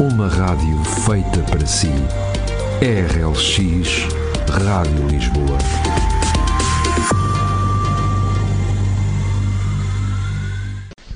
[0.00, 1.90] Uma rádio feita para si.
[2.80, 4.06] RLX
[4.48, 5.87] Rádio Lisboa.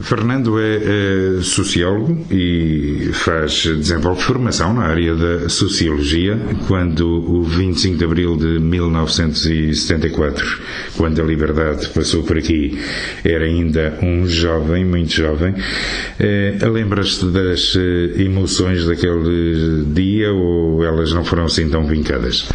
[0.03, 7.97] Fernando é, é, sociólogo e faz, desenvolve formação na área da sociologia quando o 25
[7.97, 10.61] de abril de 1974,
[10.97, 12.77] quando a liberdade passou por aqui,
[13.25, 15.55] era ainda um jovem, muito jovem.
[16.19, 22.49] É, Lembras-te das eh, emoções daquele dia ou elas não foram assim tão vincadas?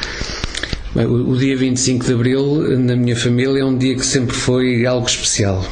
[0.96, 5.08] O dia 25 de abril, na minha família, é um dia que sempre foi algo
[5.08, 5.64] especial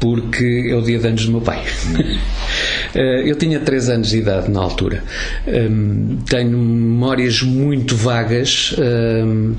[0.00, 1.62] porque é o dia de anos do meu pai.
[2.94, 5.02] Eh, eu tinha 3 anos de idade na altura.
[5.46, 9.52] Ehm, tenho memórias muito vagas ehm,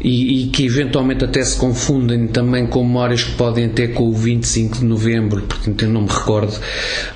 [0.00, 4.12] e, e, que eventualmente até se confundem também com memórias que podem ter com o
[4.12, 6.58] 25 de novembro, portanto eu não me recordo.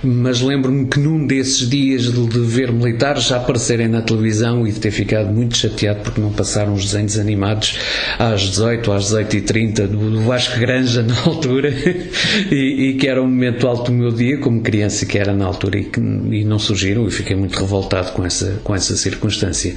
[0.02, 4.80] Mas lembro-me que num desses dias de, ver militares já aparecerem na televisão e de
[4.80, 7.78] ter ficado muito chateado porque não passaram os desenhos animados
[8.18, 11.72] às 18, às 18h30 do, do Vasco Granja na altura
[12.50, 15.46] e, e que era um momento alto do meu dia, como criança que era na
[15.46, 19.74] altura e, que, e não surgiram e fiquei muito revoltado com essa, com essa circunstância.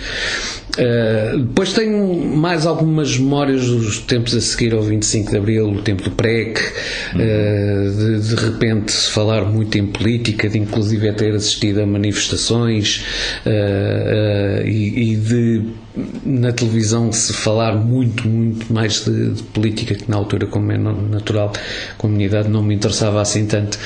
[0.77, 5.81] Uh, depois tenho mais algumas memórias dos tempos a seguir ao 25 de Abril, o
[5.81, 11.81] tempo do PREC, uh, de, de repente falar muito em política, de inclusive ter assistido
[11.81, 13.05] a manifestações
[13.45, 15.85] uh, e, e de
[16.25, 20.77] na televisão se falar muito, muito mais de, de, política que na altura, como é
[20.77, 21.53] natural,
[21.91, 23.79] a comunidade não me interessava assim tanto,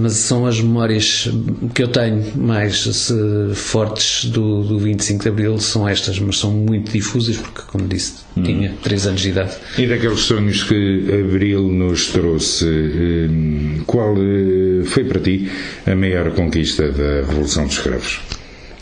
[0.00, 1.28] mas são as memórias
[1.74, 3.14] que eu tenho mais se,
[3.54, 8.14] fortes do, do 25 de Abril, são estas, mas são muito difusas porque, como disse,
[8.36, 8.42] hum.
[8.42, 9.52] tinha 3 anos de idade.
[9.78, 15.50] E daqueles sonhos que Abril nos trouxe, hum, qual eh, foi para ti
[15.86, 18.20] a maior conquista da Revolução dos Escravos?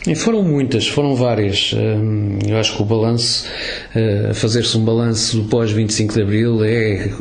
[0.07, 1.73] E foram muitas, foram várias.
[1.75, 3.45] Hum, eu acho que o balanço,
[3.93, 7.11] eh, fazer-se um balanço do pós-25 de Abril é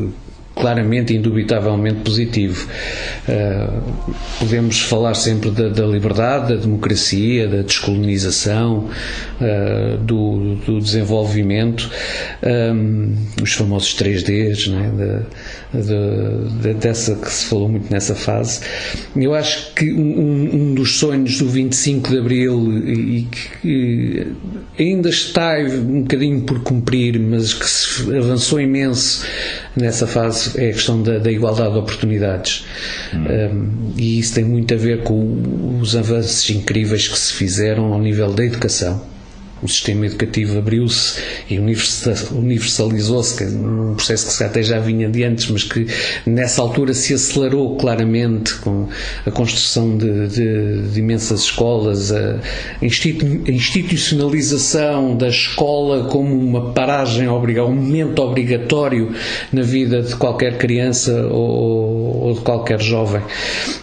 [0.55, 2.67] claramente, indubitavelmente positivo.
[3.29, 4.05] Uh,
[4.39, 8.89] podemos falar sempre da, da, liberdade, da democracia, da descolonização,
[9.41, 11.91] uh, do, do, desenvolvimento,
[12.43, 15.25] um, os famosos 3Ds, né,
[15.73, 18.61] de, de, dessa que se falou muito nessa fase.
[19.17, 24.27] Eu acho que um, um dos sonhos do 25 de Abril e que
[24.79, 29.25] ainda está um bocadinho por cumprir, mas que se avançou imenso
[29.77, 32.65] nessa fase é a questão da, da igualdade de oportunidades.
[33.15, 33.25] Hum.
[33.29, 38.01] Um, e isso tem muito a ver com os avanços incríveis que se fizeram ao
[38.01, 39.11] nível da educação
[39.63, 45.65] o sistema educativo abriu-se e universalizou-se, um processo que até já vinha de antes, mas
[45.65, 45.87] que
[46.27, 48.89] nessa altura se acelerou claramente com
[49.27, 52.39] a construção de, de, de imensas escolas, a
[52.83, 59.13] institucionalização da escola como uma paragem, um momento obrigatório
[59.53, 63.23] na vida de qualquer criança ou, ou de qualquer jovem.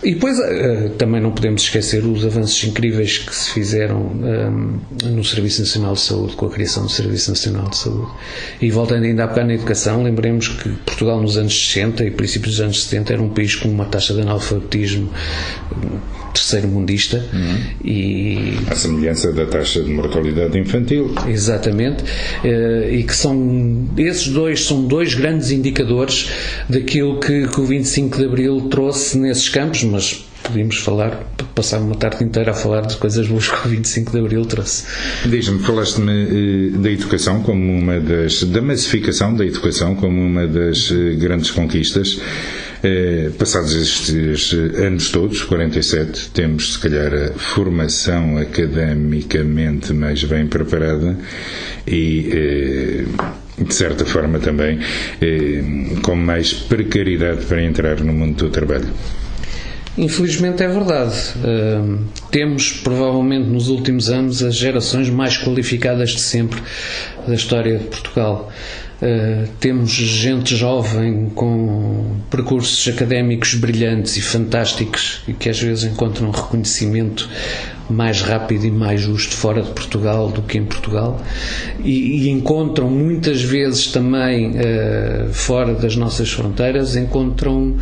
[0.03, 5.23] E depois eh, também não podemos esquecer os avanços incríveis que se fizeram um, no
[5.23, 8.11] Serviço Nacional de Saúde, com a criação do Serviço Nacional de Saúde.
[8.61, 12.55] E voltando ainda a bocado na educação, lembremos que Portugal nos anos 60 e princípios
[12.55, 15.11] dos anos 70 era um país com uma taxa de analfabetismo
[15.71, 15.97] hum,
[16.33, 17.57] terceiro mundista uhum.
[17.83, 22.03] e a semelhança da taxa de mortalidade infantil exatamente
[22.43, 26.29] eh, e que são esses dois são dois grandes indicadores
[26.69, 31.11] daquilo que, que o 25 de Abril trouxe nesses campos mas podíamos falar,
[31.53, 34.85] passar uma tarde inteira a falar de coisas boas que o 25 de Abril trouxe.
[35.25, 38.43] Diz-me, falaste-me da educação como uma das.
[38.43, 42.19] da massificação da educação como uma das grandes conquistas.
[42.83, 51.17] Eh, passados estes anos todos, 47, temos se calhar a formação academicamente mais bem preparada
[51.87, 53.05] e eh,
[53.63, 54.79] de certa forma também
[55.19, 55.63] eh,
[56.03, 58.87] com mais precariedade para entrar no mundo do trabalho.
[59.97, 61.15] Infelizmente é verdade.
[61.37, 66.61] Uh, temos provavelmente nos últimos anos as gerações mais qualificadas de sempre
[67.27, 68.51] da história de Portugal.
[68.99, 76.31] Uh, temos gente jovem com percursos académicos brilhantes e fantásticos e que às vezes encontram
[76.31, 77.29] reconhecimento
[77.89, 81.21] mais rápido e mais justo fora de Portugal do que em Portugal.
[81.83, 87.77] E, e encontram muitas vezes também uh, fora das nossas fronteiras encontram uh,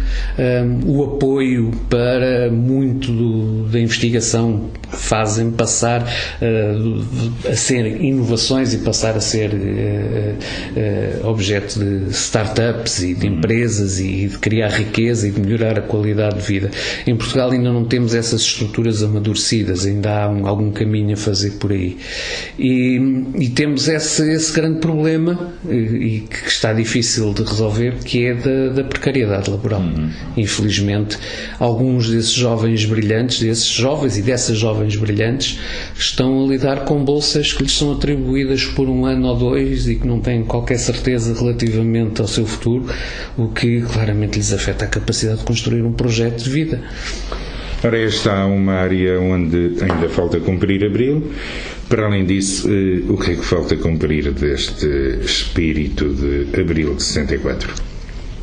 [0.86, 9.16] o apoio para muito do, da investigação fazem passar uh, a ser inovações e passar
[9.16, 9.52] a ser
[11.24, 16.36] objeto de startups e de empresas e de criar riqueza e de melhorar a qualidade
[16.36, 16.72] de vida.
[17.06, 21.52] Em Portugal ainda não temos essas estruturas amadurecidas, ainda há um, algum caminho a fazer
[21.52, 21.98] por aí.
[22.58, 23.00] E,
[23.38, 28.34] e temos esse, esse, grande problema e, e, que está difícil de resolver, que é
[28.34, 29.82] da, da precariedade laboral.
[29.82, 30.10] Uhum.
[30.38, 31.18] Infelizmente,
[31.60, 35.60] alguns desses jovens brilhantes, desses jovens e dessas jovens brilhantes,
[35.98, 39.96] estão a lidar com bolsas que lhes são atribuídas por um ano ou dois e
[39.96, 40.95] que não têm qualquer certeza
[41.40, 42.86] relativamente ao seu futuro,
[43.38, 46.82] o que claramente lhes afeta a capacidade de construir um projeto de vida.
[47.84, 51.32] Ora, esta é uma área onde ainda falta cumprir abril.
[51.88, 54.88] Para além disso, eh, o que é que falta cumprir deste
[55.24, 57.72] espírito de abril de 64?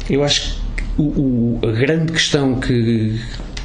[0.09, 3.19] Eu acho que o, o, a grande questão que,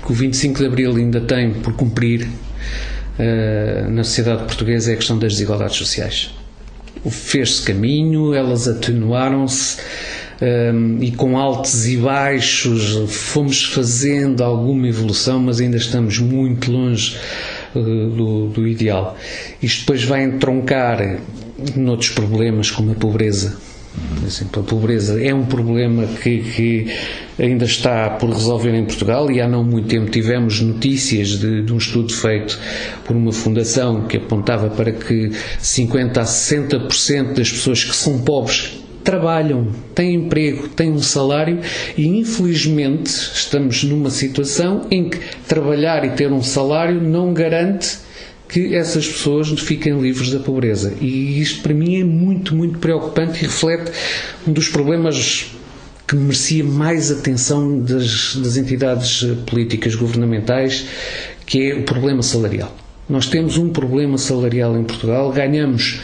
[0.04, 4.98] que, o 25 de abril ainda tem por cumprir uh, na sociedade portuguesa é a
[4.98, 6.34] questão das desigualdades sociais.
[7.10, 9.78] Fez-se caminho, elas atenuaram-se
[10.42, 17.18] um, e com altos e baixos fomos fazendo alguma evolução, mas ainda estamos muito longe
[17.76, 19.18] uh, do, do, ideal.
[19.62, 21.20] Isto depois vai entroncar
[21.76, 23.58] noutros problemas, como a pobreza.
[24.56, 26.88] A pobreza é um problema que, que,
[27.40, 31.74] ainda está por resolver em Portugal e há não muito tempo tivemos notícias de, de,
[31.74, 32.60] um estudo feito
[33.06, 38.78] por uma fundação que apontava para que 50 a 60% das pessoas que são pobres
[39.04, 41.60] trabalham, têm emprego, têm um salário
[41.98, 48.00] e infelizmente estamos numa situação em que trabalhar e ter um salário não garante
[48.50, 50.94] que essas pessoas fiquem livres da pobreza.
[51.02, 53.92] E isto para mim é muito, muito preocupante e reflete
[54.48, 55.52] um dos problemas
[56.08, 60.86] que merecia mais atenção das, das entidades políticas governamentais,
[61.46, 62.74] que é o problema salarial.
[63.10, 66.00] Nós temos um problema salarial em Portugal, ganhamos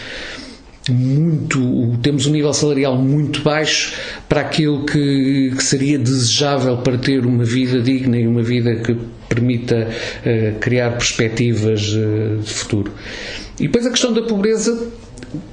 [0.90, 3.94] muito, temos um nível salarial muito baixo
[4.28, 8.98] para aquilo que, que, seria desejável para ter uma vida digna e uma vida que
[9.34, 12.92] permita uh, criar perspectivas uh, de futuro.
[13.60, 14.88] E depois a questão da pobreza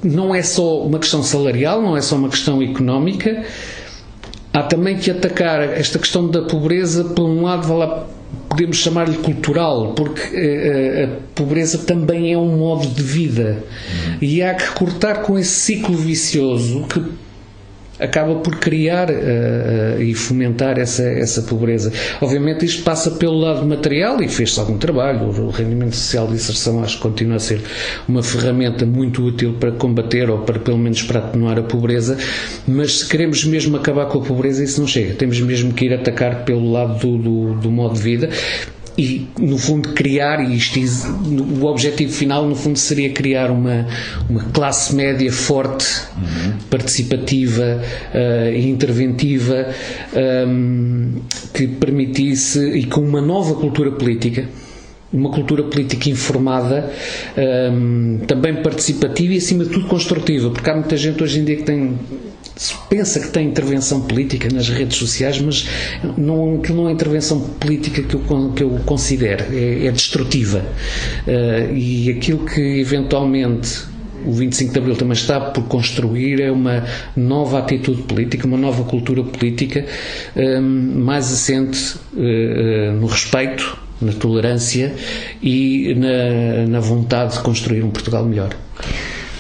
[0.03, 3.45] não é só uma questão salarial, não é só uma questão económica.
[4.53, 8.07] Há também que atacar esta questão da pobreza, por um lado, lá
[8.49, 13.65] podemos chamar-lhe cultural, porque uh, a pobreza também é um modo de vida.
[14.21, 17.01] E há que cortar com esse ciclo vicioso que
[18.01, 21.93] acaba por criar uh, e fomentar essa, essa pobreza.
[22.21, 25.29] Obviamente isto passa pelo lado material e fez-se algum trabalho.
[25.29, 27.61] O rendimento social de inserção acho que continua a ser
[28.09, 32.17] uma ferramenta muito útil para combater ou para pelo menos para atenuar a pobreza,
[32.67, 35.15] mas se queremos mesmo acabar com a pobreza isso não chega.
[35.15, 38.31] Temos mesmo que ir atacar pelo lado do, do, do modo de vida
[39.01, 40.79] e no fundo criar e isto,
[41.59, 43.87] o objetivo final no fundo seria criar uma,
[44.29, 45.87] uma classe média forte
[46.17, 46.53] uhum.
[46.69, 47.81] participativa
[48.15, 49.69] uh, e interventiva
[50.47, 51.15] um,
[51.55, 54.47] que permitisse e com uma nova cultura política
[55.13, 56.89] uma cultura política informada,
[57.73, 61.57] um, também participativa e, acima de tudo, construtiva, porque há muita gente hoje em dia
[61.57, 61.99] que tem
[62.89, 65.67] pensa que tem intervenção política nas redes sociais, mas
[66.17, 70.65] não, aquilo não é intervenção política que eu, que eu considero, é, é destrutiva.
[71.27, 73.91] Uh, e aquilo que eventualmente
[74.25, 76.85] o 25 de Abril também está por construir é uma
[77.17, 79.87] nova atitude política, uma nova cultura política
[80.37, 84.95] um, eh, mais assente uh, no respeito, na tolerância
[85.43, 88.55] e na, na vontade de construir um Portugal melhor.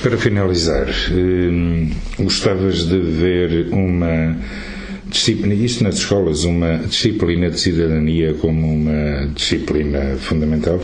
[0.02, 4.34] Para finalizar, hum, gostavas de ver uma
[5.06, 10.80] disciplina, isto nas escolas, uma disciplina de cidadania como uma disciplina fundamental?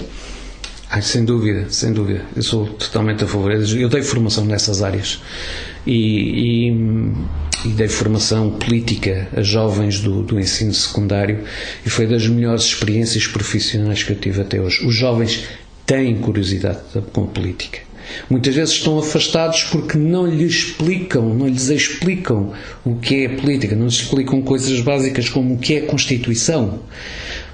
[0.90, 2.22] Ai, sem dúvida, sem dúvida.
[2.36, 3.52] Eu sou totalmente a favor.
[3.52, 5.20] Eu dei formação nessas áreas
[5.86, 6.72] e, e,
[7.64, 11.40] e dei formação política a jovens do, do, ensino secundário
[11.84, 14.86] e foi das melhores experiências profissionais que eu tive até hoje.
[14.86, 15.44] Os jovens
[15.86, 16.80] têm curiosidade
[17.12, 17.85] com a política.
[18.28, 22.52] Muitas vezes estão afastados porque não lhes explicam, não lhes explicam
[22.84, 26.80] o que é política, não lhes explicam coisas básicas como o que é Constituição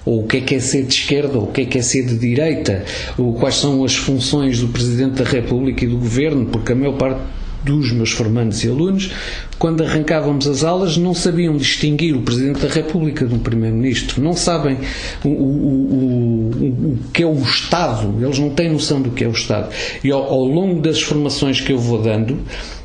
[0.05, 1.83] ou o que é que é ser de esquerda, ou o que é que é
[1.83, 2.85] ser de direita,
[3.17, 6.97] ou quais são as funções do Presidente da República e do Governo, porque a maior
[6.97, 7.21] parte
[7.65, 9.11] dos meus formandos e alunos,
[9.59, 14.33] quando arrancávamos as aulas, não sabiam distinguir o Presidente da República de um Primeiro-Ministro, não
[14.33, 14.79] sabem
[15.25, 19.29] o, o, o, o, que é o Estado, eles não têm noção do que é
[19.29, 19.73] o Estado.
[20.03, 22.39] E ao, ao longo das formações que eu vou dando,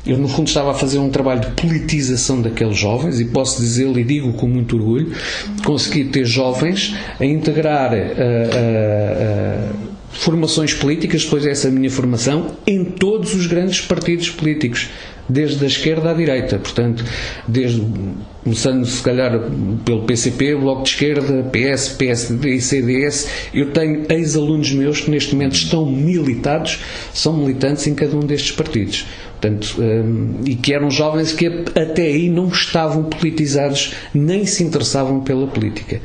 [0.06, 3.98] eu, no fundo, estava a fazer um trabalho de politização daqueles jovens, e posso dizê-lo
[3.98, 5.12] e digo com muito orgulho,
[5.64, 7.92] consegui ter jovens a integrar.
[7.92, 14.88] Uh, uh, uh, formações políticas, depois dessa minha formação, em todos os grandes partidos políticos,
[15.28, 17.04] desde a esquerda à direita, portanto,
[17.46, 17.82] desde,
[18.42, 19.38] começando se calhar
[19.84, 25.34] pelo PCP, Bloco de Esquerda, PS, PSD e CDS, eu tenho ex-alunos meus que neste
[25.34, 26.78] momento estão militados,
[27.12, 29.06] são militantes em cada um destes partidos.
[29.40, 35.20] Portanto, um, e que eram jovens que até aí não estavam politizados, nem se interessavam
[35.20, 36.00] pela política.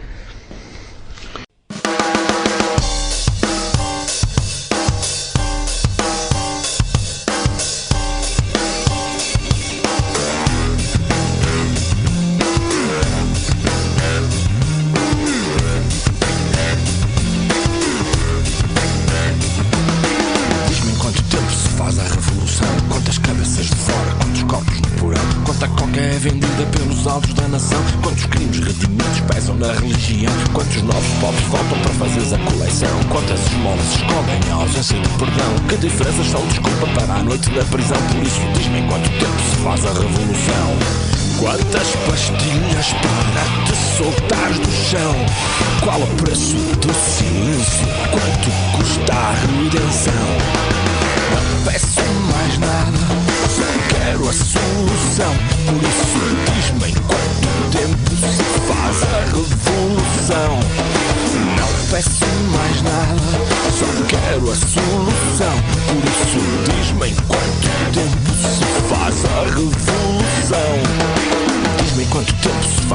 [49.74, 50.33] yourself.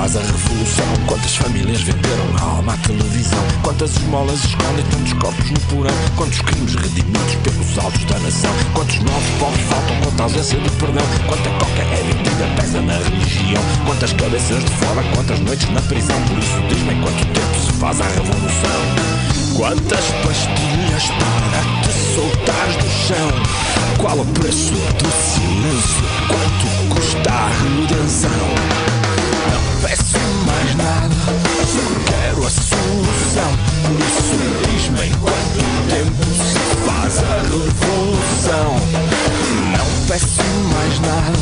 [0.08, 0.86] A revolução.
[1.06, 3.38] Quantas famílias venderam a alma à televisão?
[3.62, 5.94] Quantas esmolas escondem tantos corpos no porão?
[6.16, 8.50] Quantos crimes redimidos pelos altos da nação?
[8.72, 9.96] Quantos novos pobres faltam?
[10.02, 11.04] Quanta ausência de perdão?
[11.26, 13.62] Quanta coca é vendida, pesa na religião?
[13.84, 15.02] Quantas cabeças de fora?
[15.14, 16.16] Quantas noites na prisão?
[16.22, 18.80] Por isso diz-me quanto tempo se faz a revolução?
[19.58, 23.30] Quantas pastilhas para te soltares do chão?
[23.98, 26.02] Qual o preço do silêncio?
[26.28, 28.97] Quanto custa a redenção?
[29.82, 31.14] peço mais nada,
[31.66, 33.52] só quero a solução.
[33.84, 38.68] Por isso diz-me em quanto tempo se faz a revolução.
[39.76, 40.42] Não peço
[40.74, 41.38] mais nada,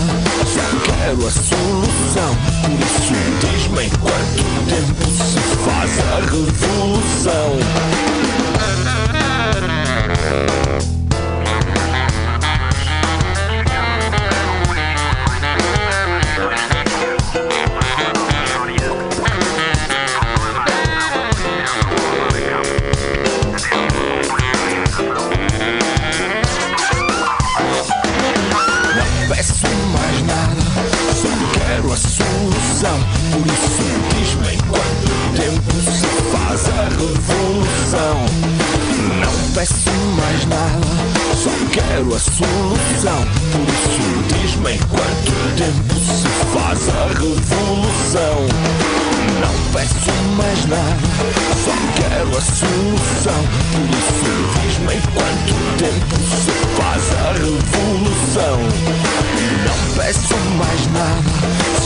[0.46, 2.32] só quero a solução.
[2.62, 7.50] Por isso diz-me em quanto tempo se faz a revolução.
[33.32, 33.82] Por isso
[34.14, 38.16] diz-me em quanto tempo se faz a revolução.
[39.20, 41.15] Não peço mais nada
[41.46, 43.22] só quero a solução.
[43.52, 48.36] Por isso diz-me em quanto tempo se faz a revolução.
[49.40, 51.06] Não peço mais nada,
[51.64, 53.40] só quero a solução.
[53.72, 54.30] Por isso
[54.60, 58.58] diz-me em quanto tempo se faz a revolução.
[59.66, 61.30] Não peço mais nada,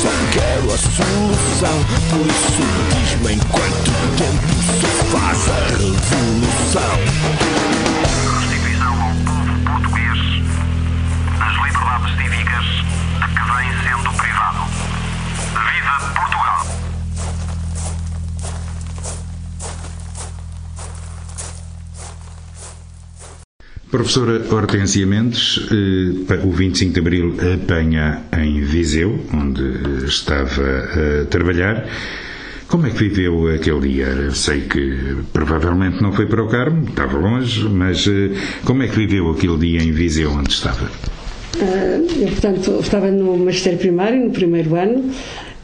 [0.00, 1.76] só quero a solução.
[2.08, 4.48] Por isso diz-me em quanto tempo
[4.80, 6.98] se faz a revolução.
[23.90, 31.86] Professora Hortência Mendes, eh, o 25 de Abril apanha em Viseu, onde estava a trabalhar.
[32.68, 34.30] Como é que viveu aquele dia?
[34.30, 38.30] Sei que provavelmente não foi para o Carmo, estava longe, mas eh,
[38.64, 40.88] como é que viveu aquele dia em Viseu, onde estava?
[41.58, 45.10] Eu, portanto, estava no magistério primário, no primeiro ano,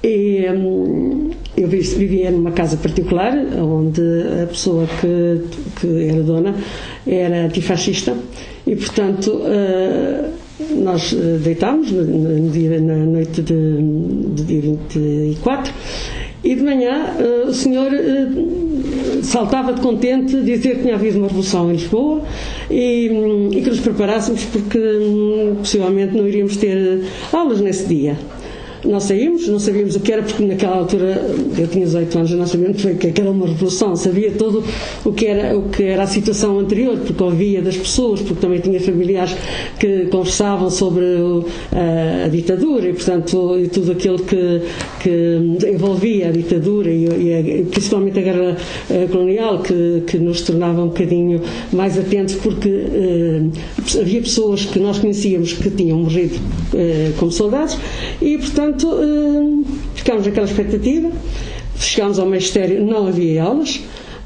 [0.02, 4.02] e um, eu vivia numa casa particular, onde
[4.42, 5.40] a pessoa que,
[5.80, 6.54] que era dona
[7.06, 8.14] era antifascista,
[8.66, 10.30] e, portanto, uh,
[10.82, 13.78] nós deitámos no dia, na noite de,
[14.34, 15.72] de dia 24
[16.44, 17.90] e de manhã uh, o senhor
[19.22, 22.22] saltava de contente dizer que tinha havido uma revolução em Lisboa
[22.70, 27.02] e, um, e que nos preparássemos porque um, possivelmente não iríamos ter
[27.32, 28.16] aulas nesse dia.
[28.86, 31.20] Nós saímos, não sabíamos o que era, porque naquela altura,
[31.58, 34.62] eu tinha 18 anos, não sabíamos o que era uma revolução, sabia todo
[35.04, 38.60] o que era, o que era a situação anterior, porque ouvia das pessoas, porque também
[38.60, 39.34] tinha familiares
[39.78, 41.04] que conversavam sobre
[41.72, 44.62] a, a ditadura e, portanto, e tudo aquilo que,
[45.00, 48.56] que envolvia a ditadura e, e a, principalmente a guerra
[48.90, 51.40] eh, colonial, que, que nos tornava um bocadinho
[51.72, 57.76] mais atentos, porque uh, havia pessoas que nós conhecíamos que tinham morrido uh, como soldados
[58.20, 59.64] e, portanto, portanto, uh,
[59.94, 61.10] ficámos naquela expectativa.
[61.78, 63.80] Chegámos ao magistério, não havia aulas.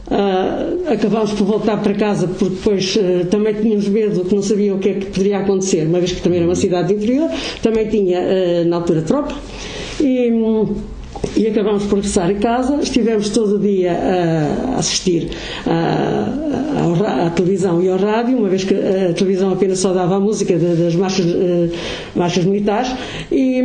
[0.07, 4.77] Uh, acabámos por voltar para casa porque depois uh, também tínhamos medo que não sabiam
[4.77, 7.31] o que é que poderia acontecer, uma vez que também era uma cidade interior,
[7.63, 9.35] também tinha uh, na altura tropa.
[10.01, 10.75] E, um,
[11.37, 12.79] e acabamos por regressar a casa.
[12.83, 15.31] Estivemos todo o dia a assistir
[15.67, 20.59] à, televisão e ao rádio, uma vez que a televisão apenas só dava a música
[20.59, 21.71] das marchas, uh,
[22.15, 22.93] marchas militares,
[23.31, 23.61] e,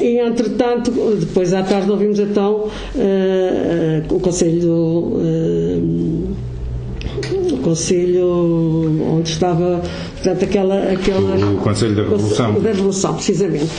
[0.00, 4.72] e, entretanto, depois à tarde ouvimos então uh, o Conselho.
[4.72, 6.34] Uh,
[7.52, 9.80] o Conselho onde estava
[10.24, 13.70] portanto, aquela, aquela o Conselho da Revolução da Revolução, precisamente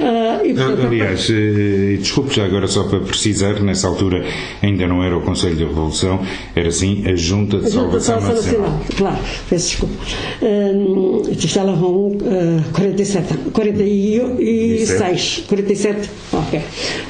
[0.00, 4.24] Uh, e, portanto, Aliás, uh, desculpe já agora só para precisar, nessa altura
[4.62, 6.24] ainda não era o Conselho de Revolução,
[6.56, 8.70] era sim a Junta de a Salvação, Junta de Salvação Nacional.
[8.70, 8.96] Nacional.
[8.96, 9.18] Claro,
[9.50, 9.94] peço desculpa.
[10.40, 16.60] Uh, vão uh, 47, 46, 47, ok.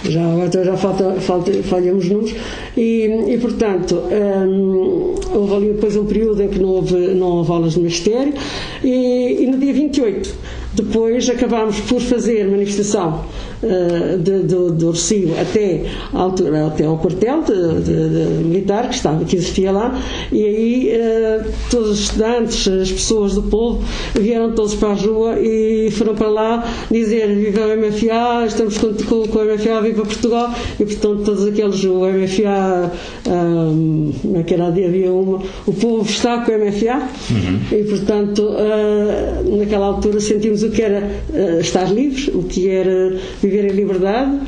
[0.09, 2.35] Já, agora já falta, falta, falhamos números.
[2.77, 7.53] E, e portanto, um, houve ali depois um período em que não houve, não houve
[7.53, 8.35] aulas no Ministério
[8.83, 10.35] e, e no dia 28
[10.75, 13.25] depois acabámos por fazer manifestação
[13.63, 19.25] uh, de, do, do Recio até, altura, até ao quartel de, de, militar que, estava,
[19.25, 19.99] que existia lá
[20.33, 23.83] e aí uh, todos os estudantes, as pessoas do povo
[24.15, 28.95] vieram todos para a rua e foram para lá dizer viva o MFA, estamos com,
[29.29, 30.55] com, o MFA, viva Portugal.
[30.79, 32.91] E portanto todos aqueles, o MFA
[33.29, 37.79] um, naquela havia uma, o povo está com o MFA uhum.
[37.79, 43.17] e portanto uh, naquela altura sentimos o que era uh, estar livres, o que era
[43.51, 44.41] viver em liberdade.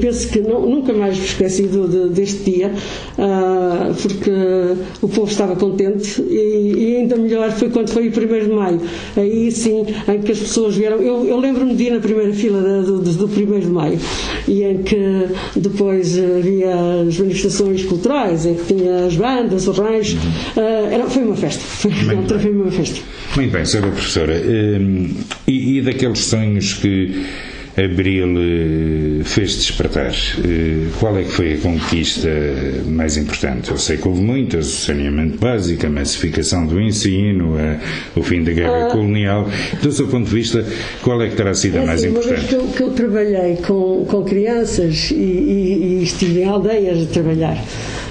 [0.00, 2.70] Penso que não, nunca mais me esqueci do, de, deste dia,
[3.18, 4.30] uh, porque
[5.00, 8.80] o povo estava contente e, e, ainda melhor foi quando foi o 1 de maio.
[9.16, 10.98] Aí sim, em que as pessoas vieram.
[10.98, 13.98] Eu, eu lembro-me de ir na primeira fila do, do, do 1 de maio
[14.46, 15.26] e em que
[15.56, 16.74] depois havia
[17.08, 20.12] as manifestações culturais, em que tinha as bandas, os raios.
[20.12, 21.62] Uh, era, foi uma festa.
[21.62, 23.00] Foi, foi uma festa.
[23.34, 24.34] Muito bem, senhora professora.
[24.46, 25.08] Um,
[25.46, 27.24] e, e daqueles sonhos que
[27.76, 30.12] Abril eh, fez despertar.
[30.44, 32.28] Eh, qual é que foi a conquista
[32.86, 33.70] mais importante?
[33.70, 37.56] Eu sei que houve muitas, o saneamento básico, a massificação do ensino,
[38.16, 39.48] o fim da guerra ah, colonial.
[39.82, 40.64] Do seu ponto de vista,
[41.02, 42.30] qual é que terá sido a é mais assim, importante?
[42.30, 46.44] Uma vez que eu, que eu trabalhei com, com crianças e, e, e estive em
[46.44, 47.56] aldeias a trabalhar,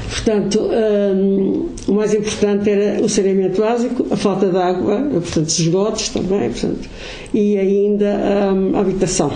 [0.09, 6.09] Portanto, um, o mais importante era o saneamento básico, a falta de água, portanto, esgotos
[6.09, 6.89] também, portanto,
[7.31, 8.17] e ainda
[8.53, 9.31] um, a habitação.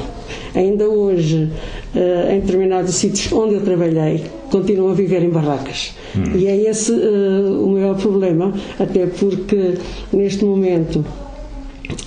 [0.55, 1.49] Ainda hoje,
[1.95, 5.93] uh, em determinados sítios onde eu trabalhei, continuam a viver em barracas.
[6.15, 6.35] Hum.
[6.35, 9.75] E é esse uh, o maior problema, até porque
[10.11, 11.05] neste momento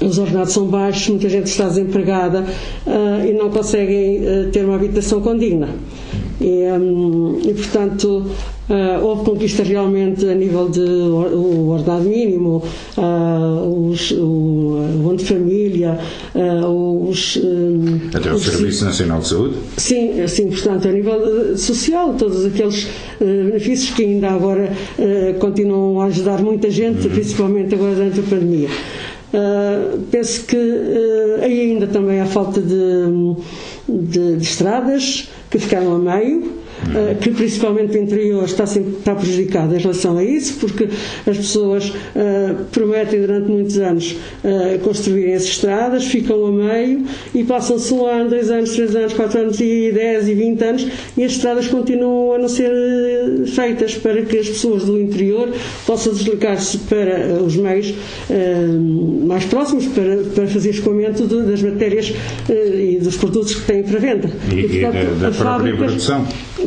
[0.01, 2.45] os ordenados são baixos, muita gente está desempregada
[2.87, 5.69] uh, e não conseguem ter uma habitação condigna.
[6.41, 8.31] E, um, e portanto,
[8.69, 12.65] Uh, houve conquista realmente a nível de o ordenado mínimo,
[12.99, 15.97] uh, os, o, o de família,
[16.35, 17.39] uh, os.
[18.13, 19.55] Até o Serviço Nacional de Saúde?
[19.77, 22.89] Sim, sim, portanto, a nível social, todos aqueles
[23.21, 24.73] benefícios que ainda agora
[25.39, 27.15] continuam a ajudar muita gente, uhum.
[27.15, 28.69] principalmente agora durante a pandemia.
[30.11, 30.57] penso que
[31.41, 32.77] aí ainda também há falta de,
[33.89, 35.29] de, de estradas
[35.65, 36.66] que a meio
[37.21, 40.89] que principalmente o interior está, sempre, está prejudicado em relação a isso, porque
[41.27, 47.45] as pessoas uh, prometem durante muitos anos uh, construírem as estradas, ficam a meio e
[47.45, 51.25] passam-se um ano, dois anos, três anos, quatro anos e dez e vinte anos e
[51.25, 52.73] as estradas continuam a não ser
[53.47, 55.53] feitas para que as pessoas do interior
[55.87, 57.95] possam deslocar-se para os meios
[59.27, 62.13] mais próximos para, para fazer escoamento das matérias
[62.49, 64.31] e dos produtos que têm para venda.
[64.53, 66.27] E, e, portanto, e da, da própria produção.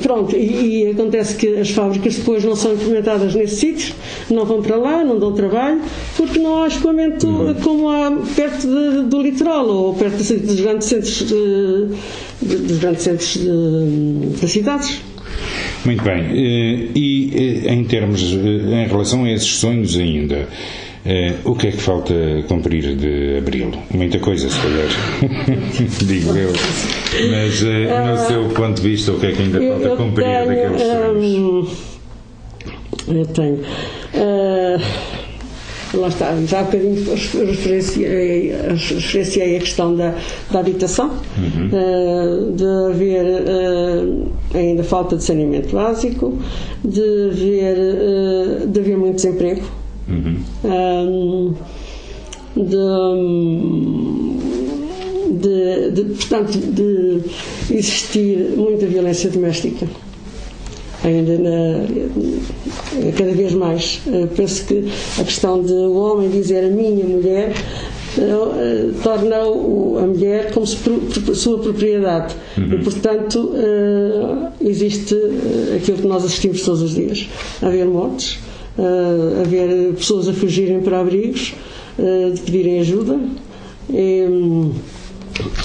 [0.10, 3.94] Pronto, e, e, acontece que as fábricas depois não são implementadas nesses sítios,
[4.28, 5.80] não vão para lá, não dão trabalho,
[6.18, 7.54] porque não há escoamento uhum.
[7.54, 11.90] como há perto de, do litoral ou perto dos grandes centros, de,
[12.42, 13.38] dos grandes centros
[14.42, 15.00] das cidades.
[15.86, 16.24] Muito bem.
[16.24, 20.48] Eh, e eh, em termos, eh, em relação a esses sonhos ainda,
[21.46, 22.14] o que é que falta
[22.48, 23.72] cumprir de abril?
[23.94, 24.90] Muita coisa, se calhar.
[26.06, 26.52] Digo eu.
[27.32, 30.48] Mas, uh, no seu ponto de vista, o que é que ainda falta cumprir tenho,
[30.48, 32.00] daqueles sonhos?
[33.08, 33.60] eu tenho.
[34.14, 34.80] Uh,
[35.98, 40.14] lá está, já há bocadinho referenciei, referenciei a questão da,
[40.52, 41.70] da habitação, uhum.
[42.56, 43.26] de haver
[44.54, 46.38] ainda falta de saneamento básico,
[46.86, 49.79] de haver, de haver muito desemprego
[50.10, 50.40] Uhum.
[50.66, 51.54] Um,
[55.32, 57.22] de, de, portanto, de
[57.70, 59.88] existir muita violência doméstica
[61.04, 64.02] ainda na, cada vez mais.
[64.36, 64.90] Penso que
[65.20, 67.54] a questão de o homem dizer a minha mulher
[68.18, 72.74] uh, torna a mulher como sua propriedade uhum.
[72.74, 73.54] e portanto
[74.60, 75.16] existe
[75.76, 77.30] aquilo que nós assistimos todos os dias
[77.62, 78.40] haver mortes
[78.80, 81.54] uh, haver pessoas a fugirem para abrigos,
[81.98, 83.20] uh, de pedirem ajuda.
[83.90, 84.26] E,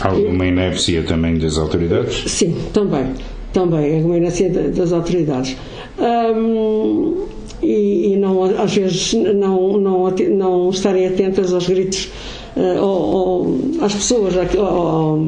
[0.00, 2.30] Alguma inépcia também das autoridades?
[2.30, 3.06] Sim, também.
[3.52, 5.56] Também, alguma inépcia das autoridades.
[5.98, 7.26] Um,
[7.62, 12.10] e, e, não, às vezes não, não, não estarem atentas aos gritos
[12.56, 15.22] uh, ou, ou, às pessoas, ou,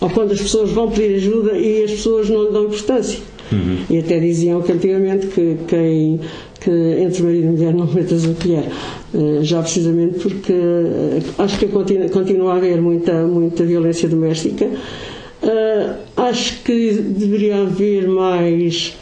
[0.00, 3.20] ou, quando as pessoas vão pedir ajuda e as pessoas não lhe dão importância.
[3.52, 3.78] Uhum.
[3.90, 6.20] E até diziam que antigamente que quem
[6.64, 8.64] que entre marido e mulher não metas a colher.
[9.14, 14.66] Eh, já precisamente porque eh, acho que continua, a haver muita, muita violência doméstica.
[15.42, 18.96] Eh, acho que deveria haver mais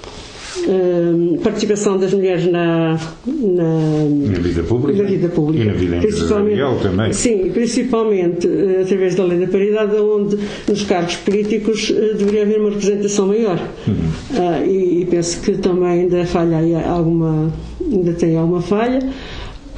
[1.43, 6.79] participação das mulheres na, na, na, vida pública, na vida pública e na vida empresarial
[6.79, 7.13] também.
[7.13, 8.49] Sim, principalmente
[8.81, 10.39] através da lei da paridade, onde
[10.69, 13.59] nos cargos políticos deveria haver uma representação maior.
[13.87, 13.95] Uhum.
[13.95, 19.01] Uh, e, e, penso que também ainda falha alguma, ainda tem alguma falha.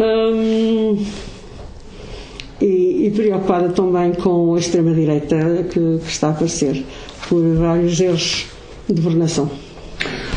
[0.01, 0.99] Um,
[2.61, 6.85] e, e, preocupada também com a extrema-direita que, que está a aparecer
[7.29, 8.47] por vários erros
[8.89, 9.51] de governação.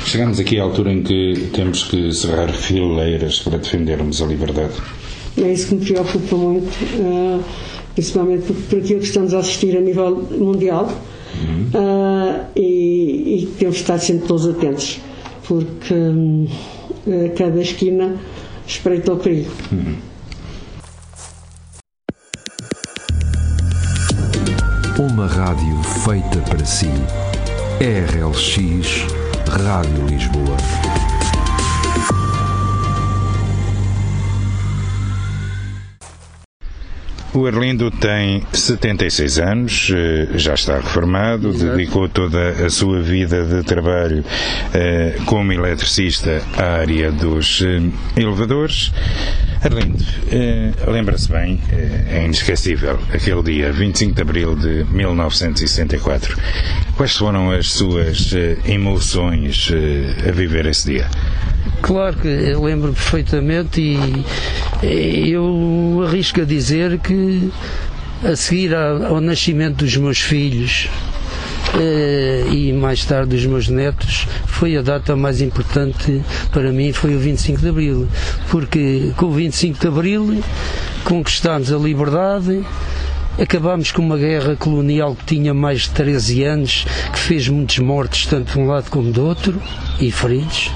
[0.08, 4.72] Chegamos aqui à altura em que temos que cerrar fileiras para defendermos a liberdade.
[5.38, 7.44] É isso que me preocupa muito, uh,
[7.94, 11.68] principalmente por, aquilo que estamos a assistir a nível mundial uhum.
[11.74, 14.98] uh, e, e, temos de estar sempre todos atentos,
[15.46, 16.48] porque um,
[17.38, 18.16] cada esquina
[18.66, 19.52] espreita o perigo.
[19.74, 19.98] Uhum.
[25.12, 26.88] Uma rádio feita para si.
[27.82, 30.97] RLX Rádio Lisboa.
[37.38, 41.78] O Arlindo tem 76 anos, eh, já está reformado, Exato.
[41.78, 44.26] dedicou toda a sua vida de trabalho
[44.74, 47.80] eh, como eletricista à área dos eh,
[48.20, 48.92] elevadores.
[49.64, 50.04] Arlindo,
[50.88, 51.62] lembra-se bem,
[52.10, 56.36] é inesquecível, aquele dia 25 de abril de 1964.
[56.96, 58.34] Quais foram as suas
[58.66, 59.72] emoções
[60.28, 61.08] a viver esse dia?
[61.82, 63.80] Claro que eu lembro perfeitamente
[64.84, 67.14] e eu arrisco a dizer que
[68.24, 70.90] a seguir ao nascimento dos meus filhos
[71.76, 76.22] eh, e mais tarde dos meus netos foi a data mais importante
[76.52, 78.08] para mim foi o 25 de Abril.
[78.50, 80.44] Porque com o 25 de Abril
[81.04, 82.66] conquistámos a liberdade
[83.40, 88.26] acabámos com uma guerra colonial que tinha mais de 13 anos que fez muitos mortos
[88.26, 89.62] tanto de um lado como do outro
[90.00, 90.72] e feridos.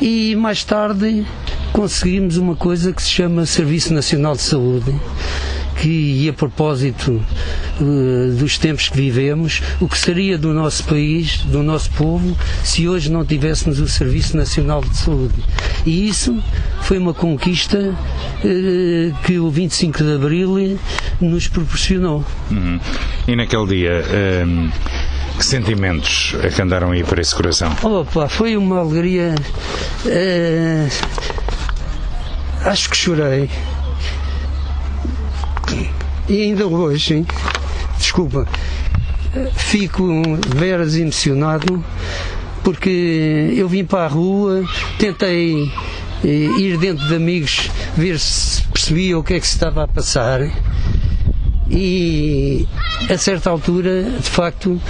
[0.00, 1.24] E mais tarde
[1.72, 4.94] conseguimos uma coisa que se chama Serviço Nacional de Saúde
[5.80, 7.24] que, e a propósito
[7.80, 12.88] uh, dos tempos que vivemos, o que seria do nosso país, do nosso povo, se
[12.88, 15.34] hoje não tivéssemos o Serviço Nacional de Saúde.
[15.86, 16.36] E isso
[16.82, 20.78] foi uma conquista uh, que o 25 de Abril
[21.20, 22.24] nos proporcionou.
[22.50, 22.80] Uhum.
[23.26, 24.04] E naquele dia.
[24.44, 24.70] Um
[25.38, 27.72] Que sentimentos é que andaram aí para esse coração?
[27.84, 29.36] Opa, foi uma alegria.
[30.04, 30.88] eh,
[32.68, 33.48] acho que chorei.
[36.28, 37.26] E ainda hoje, hein,
[37.96, 38.46] desculpa,
[39.56, 40.04] fico
[40.54, 41.82] veras emocionado
[42.62, 44.62] porque eu vim para a rua,
[44.98, 45.72] tentei
[46.22, 49.88] eh, ir dentro de amigos ver se percebia o que é que se estava a
[49.88, 50.40] passar.
[51.70, 52.66] E
[53.08, 54.80] a certa altura, de facto,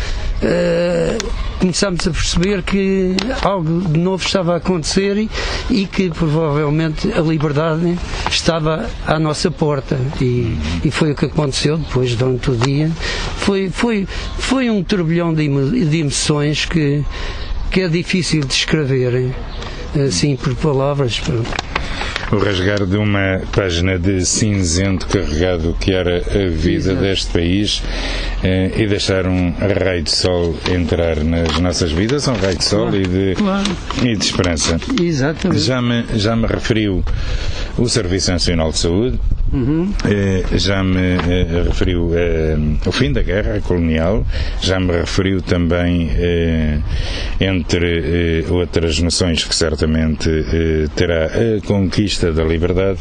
[1.58, 5.28] começámos a perceber que algo de novo estava a acontecer
[5.70, 7.98] e, que provavelmente a liberdade
[8.30, 12.90] estava à nossa porta e, e foi o que aconteceu depois durante o dia.
[13.38, 14.06] Foi, foi,
[14.38, 15.48] foi um turbilhão de,
[15.84, 17.04] de emoções que,
[17.70, 19.34] que é difícil de descrever
[20.06, 21.20] assim por palavras.
[22.30, 27.00] O rasgar de uma página de cinzento carregado que era a vida Exato.
[27.00, 27.82] deste país
[28.44, 32.94] eh, e deixar um raio de sol entrar nas nossas vidas, um raio de sol
[32.94, 33.64] e, de, Claro.
[34.02, 34.78] e de esperança.
[35.00, 35.62] Exatamente.
[35.62, 37.02] Já me, já me referiu
[37.78, 39.18] o Serviço Nacional de Saúde,
[39.52, 39.92] Uhum.
[40.04, 44.26] eh, já me eh, referiu eh, o fim da guerra colonial,
[44.60, 46.10] já me referiu também,
[47.40, 50.28] entre outras noções que certamente
[50.94, 52.98] terá a conquista da liberdade.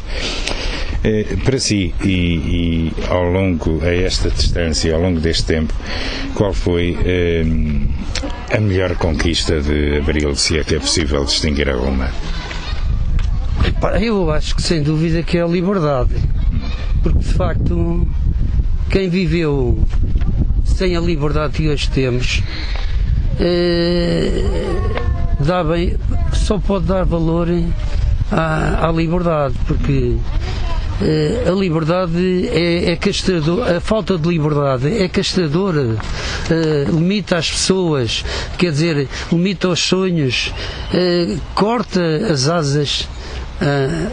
[1.44, 5.72] Para si e, e ao longo a esta distância, ao longo deste tempo,
[6.34, 6.96] qual foi
[8.52, 12.10] a melhor conquista de Abril, se é que é possível distinguir alguma?
[13.80, 16.14] Pá, Eu acho que sem dúvida que é a liberdade.
[17.02, 18.06] Porque de facto
[18.90, 19.78] quem viveu
[20.64, 22.42] sem a liberdade que hoje temos
[23.40, 24.42] eh,
[25.40, 25.96] dá bem,
[26.32, 27.48] só pode dar valor
[28.32, 30.16] à, à liberdade, porque
[31.00, 35.96] eh, a liberdade é, é castrador, a falta de liberdade é castradora,
[36.50, 38.24] eh, limita as pessoas,
[38.58, 40.52] quer dizer, limita os sonhos,
[41.54, 42.00] corta
[42.32, 43.08] as asas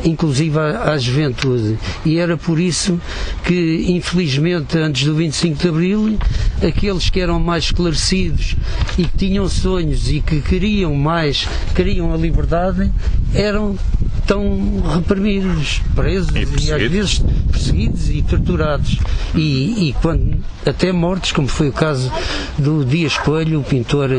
[0.03, 1.77] inclusive à, à juventude.
[2.05, 2.99] E era por isso
[3.43, 6.17] que, infelizmente, antes do 25 de Abril,
[6.65, 8.55] aqueles que eram mais esclarecidos
[8.97, 12.91] e que tinham sonhos e que queriam mais, queriam a liberdade,
[13.33, 13.77] eram
[14.25, 18.97] tão reprimidos, presos e, às vezes perseguidos e torturados.
[19.35, 22.11] E, e quando até mortos, como foi o caso
[22.57, 24.09] do Dias Coelho, o pintor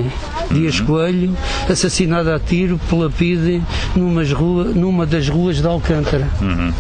[0.50, 1.36] Dias Coelho,
[1.68, 3.62] assassinado a tiro pela PIDE
[3.96, 6.28] numas rua, numa das ruas de Alcântara.
[6.40, 6.72] Uhum.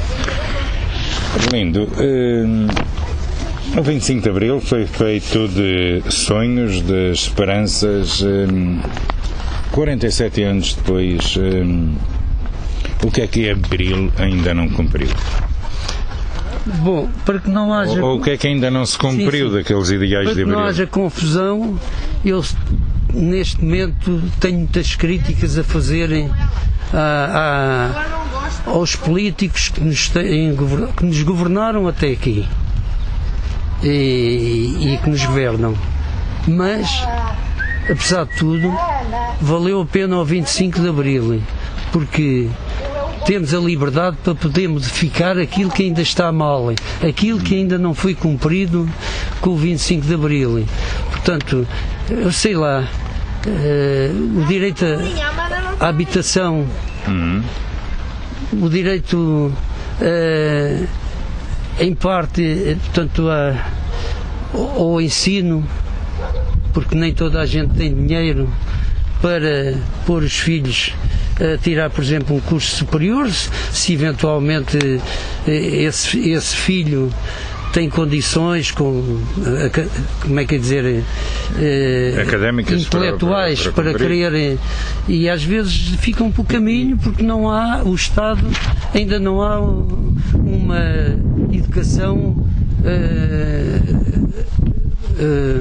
[1.52, 1.88] Lindo.
[1.98, 2.66] Hum,
[3.76, 8.22] o 25 de Abril foi feito de sonhos, de esperanças.
[8.22, 8.80] hum,
[9.72, 11.94] 47 anos depois, hum,
[13.02, 15.08] o que é que Abril ainda não cumpriu?
[16.78, 18.02] Bom, para que não haja.
[18.02, 19.58] Ou, ou o que é que ainda não se cumpriu Sim, sim.
[19.58, 20.68] daqueles ideais Para de que não Abril?
[20.70, 21.78] haja confusão,
[22.24, 22.42] eu
[23.12, 26.28] neste momento tenho muitas críticas a fazerem
[26.92, 28.25] a- a-
[28.66, 30.56] aos políticos que nos, têm
[30.96, 32.46] que nos governaram até aqui
[33.82, 35.74] e, e que nos governam.
[36.46, 36.88] Mas,
[37.88, 38.72] apesar de tudo,
[39.40, 41.42] valeu a pena o 25 de Abril,
[41.92, 42.48] porque
[43.24, 46.68] temos a liberdade para poder modificar aquilo que ainda está mal,
[47.06, 48.88] aquilo que ainda não foi cumprido
[49.40, 50.64] com o 25 de Abril.
[51.10, 51.66] Portanto,
[52.08, 52.88] eu sei lá,
[53.46, 54.84] eh, o direito
[55.80, 56.66] à habitação,
[57.06, 57.42] Uhum.
[58.52, 59.52] O direito,
[60.00, 60.84] eh,
[61.80, 63.70] em parte, eh, portanto, a-
[64.54, 65.66] ao ensino,
[66.72, 68.48] porque nem toda a gente tem dinheiro
[69.20, 69.74] para
[70.06, 70.92] pôr os filhos
[71.40, 74.78] a tirar, por exemplo, um curso superior, se, se eventualmente
[75.46, 75.52] eh,
[75.84, 77.12] esse, esse filho
[77.76, 79.86] tem condições com eh,
[80.22, 81.04] como é que é dizer
[81.58, 84.58] eh, Académicas intelectuais para- para, para querer
[85.06, 88.40] e às vezes ficam pelo caminho porque não há o Estado
[88.94, 90.80] ainda não há uma
[91.52, 92.46] educação
[92.82, 93.78] eh,
[95.18, 95.60] eh,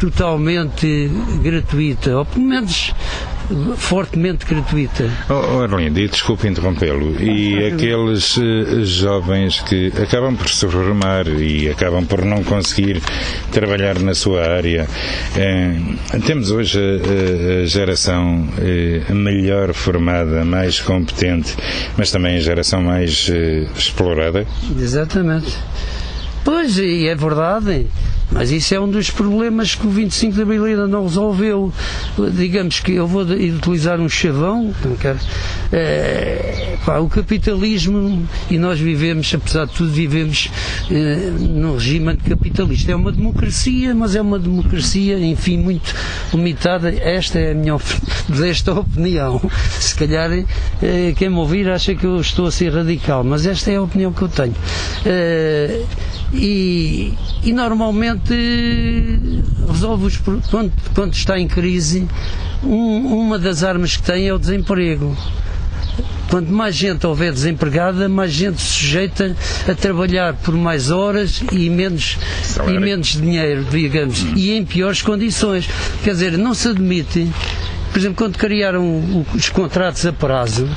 [0.00, 1.08] totalmente
[1.44, 2.92] gratuita ou pelo menos
[3.76, 10.48] fortemente gratuita Oh, oh, Arlindo, e desculpe interrompê-lo, e aqueles eh, jovens que acabam por
[10.48, 13.00] se formar e acabam por não conseguir
[13.52, 14.88] trabalhar na sua área,
[15.36, 15.78] eh,
[16.26, 21.54] temos hoje a, a- a geração eh, melhor formada, mais competente,
[21.96, 24.46] mas também a geração mais eh, explorada?
[24.80, 25.52] Exatamente.
[26.44, 27.86] Pois, e é verdade.
[28.30, 31.72] Mas isso é um dos problemas que o 25 de Abril ainda não resolveu.
[32.32, 34.74] Digamos que eu vou utilizar um chavão,
[35.72, 40.50] é, pá, o capitalismo, e nós vivemos, apesar de tudo, vivemos
[40.90, 42.92] é, num regime capitalista.
[42.92, 45.94] É uma democracia, mas é uma democracia, enfim, muito
[46.32, 46.92] limitada.
[46.92, 47.76] Esta é a minha
[48.28, 49.40] desta opinião.
[49.78, 50.30] Se calhar
[50.82, 53.82] é, quem me ouvir acha que eu estou a ser radical, mas esta é a
[53.82, 54.54] opinião que eu tenho.
[55.04, 55.82] É,
[56.32, 57.12] e,
[57.42, 58.15] e, normalmente
[59.68, 62.06] resolve os quando, quando está em crise
[62.62, 65.16] um, uma das armas que tem é o desemprego
[66.28, 69.36] quanto mais gente houver desempregada, mais gente sujeita
[69.68, 72.18] a trabalhar por mais horas e menos,
[72.68, 74.32] e menos dinheiro, digamos, hum.
[74.36, 75.68] e em piores condições.
[76.02, 77.30] Quer dizer, não se admite,
[77.92, 80.68] por exemplo, quando criaram os contratos a prazo,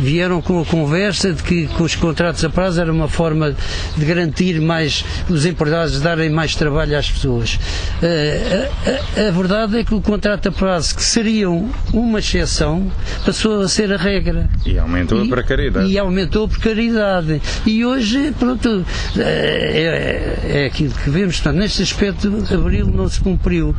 [0.00, 3.54] vieram com a conversa de que com os contratos a prazo era uma forma
[3.96, 7.58] de garantir mais, os empregados darem mais trabalho às pessoas.
[8.02, 12.90] Eh, a, a, a, verdade é que o contrato a prazo, que seria uma exceção,
[13.24, 14.48] passou a ser a regra.
[14.64, 15.90] E aumentou e, a precariedade.
[15.90, 17.42] E aumentou a precariedade.
[17.66, 18.84] E hoje, pronto,
[19.16, 21.36] eh, é, é aquilo que vemos.
[21.36, 23.74] Portanto, neste aspecto, abril não se cumpriu.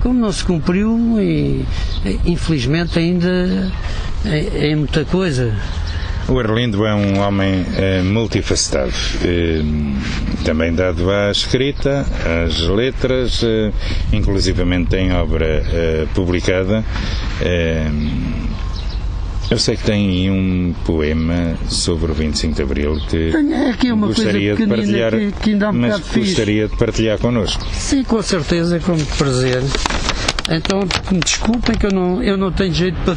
[0.00, 1.64] Como não se cumpriu, e,
[2.24, 3.70] infelizmente ainda
[4.24, 5.54] é, é muita coisa.
[6.28, 8.92] O Arlindo é um homem é, multifacetado,
[9.24, 9.62] é,
[10.44, 12.04] também dado à escrita,
[12.44, 13.72] às letras, é,
[14.12, 15.64] inclusivamente tem obra
[16.14, 16.84] publicada.
[19.50, 23.32] Eu sei que tem um poema sobre o 25 de Abril que
[23.70, 27.18] aqui uma gostaria coisa de partilhar, que, que ainda há um mas gostaria de partilhar
[27.18, 27.64] connosco.
[27.72, 29.62] Sim, com certeza, como prazer.
[30.50, 30.80] Então,
[31.12, 33.14] me desculpem que eu não, eu não tenho jeito para,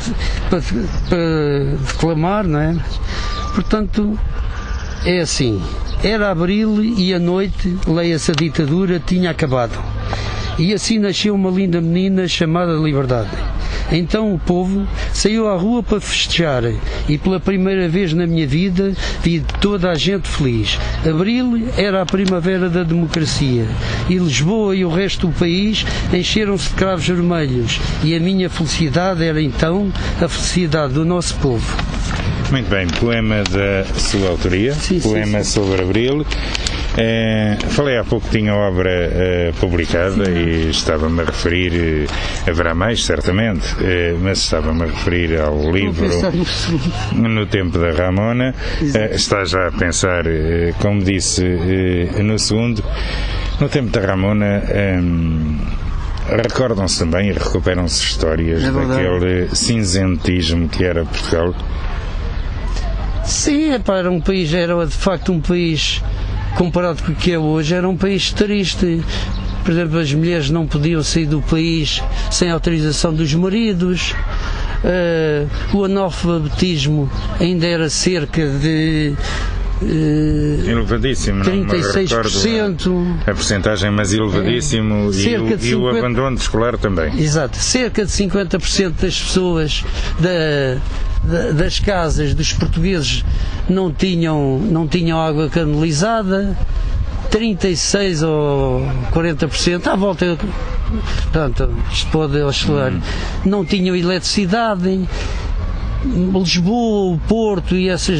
[0.49, 0.61] para,
[1.07, 2.75] para declamar, não é?
[3.55, 4.19] Portanto,
[5.05, 5.61] é assim.
[6.03, 9.77] Era abril e a noite, leia-se a ditadura, tinha acabado.
[10.61, 13.31] E assim nasceu uma linda menina chamada Liberdade.
[13.91, 16.61] Então o povo saiu à rua para festejar
[17.09, 18.93] e pela primeira vez na minha vida
[19.23, 20.77] vi toda a gente feliz.
[21.03, 23.65] Abril era a primavera da democracia
[24.07, 25.83] e Lisboa e o resto do país
[26.13, 29.91] encheram-se de cravos vermelhos e a minha felicidade era então
[30.21, 31.75] a felicidade do nosso povo.
[32.51, 35.51] Muito bem, poema da sua autoria, sim, poema sim, sim.
[35.53, 36.23] sobre Abril.
[36.97, 40.31] É, falei há pouco que tinha obra é, publicada Sim.
[40.31, 46.09] e estava-me a referir, eh, haverá mais certamente, é, mas estava-me a referir ao livro
[47.13, 48.53] No Tempo da Ramona.
[48.81, 50.23] está já a pensar,
[50.79, 51.43] como disse
[52.21, 52.83] no segundo,
[53.59, 54.61] no Tempo da Ramona.
[56.27, 61.53] Recordam-se também e recuperam-se histórias é daquele cinzentismo que era Portugal?
[63.25, 66.01] Sim, era um país, era de facto um país
[66.55, 69.03] comparado com o que é hoje, era um país triste.
[69.63, 74.13] Por exemplo, as mulheres não podiam sair do país sem autorização dos maridos.
[74.83, 79.13] Uh, o analfabetismo ainda era cerca de
[79.81, 82.85] elevadíssimo, 36%.
[82.85, 87.19] Não a porcentagem, mas elevadíssimo é, e, o, 50, e, o, abandono escolar também.
[87.19, 89.83] Exato, cerca de 50% das pessoas
[90.19, 93.23] da, das casas dos portugueses
[93.69, 96.57] não tinham, não tinham água canalizada,
[97.29, 100.37] 36 ou 40%, à volta,
[101.23, 103.01] portanto, isto pode oscilar, hum.
[103.45, 105.07] não tinham eletricidade.
[106.03, 108.19] Lisboa, Porto e essas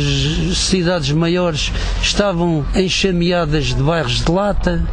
[0.55, 1.71] cidades maiores
[2.01, 4.85] estavam enxameadas de bairros de lata.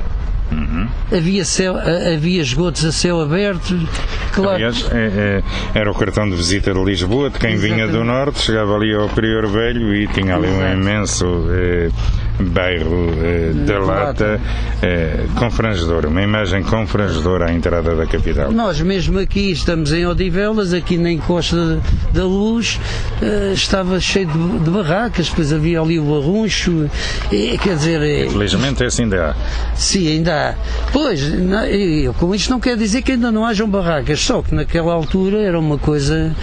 [0.78, 1.16] Uhum.
[1.16, 3.78] Havia, céu, havia esgotos a céu aberto.
[4.32, 4.54] Claro.
[4.54, 5.42] Aliás, é,
[5.74, 7.86] é, era o cartão de visita de Lisboa, de quem Exatamente.
[7.86, 10.64] vinha do Norte, chegava ali ao Prior Velho e tinha ali Exato.
[10.64, 11.90] um imenso eh,
[12.40, 14.40] bairro eh, da Lata
[14.82, 18.52] eh, confrangedora, uma imagem confrangedora à entrada da capital.
[18.52, 21.80] Nós mesmo aqui estamos em Odivelas, aqui na encosta
[22.12, 22.78] da Luz,
[23.20, 26.88] eh, estava cheio de, de, barracas, depois havia ali o arruncho,
[27.30, 28.26] quer dizer...
[28.26, 29.34] Infelizmente esse ainda há.
[29.74, 30.54] Sim, ainda há.
[30.92, 31.62] Pois, não,
[32.14, 35.58] com isto não quer dizer que ainda não hajam barracas, só que naquela altura era
[35.58, 36.34] uma coisa,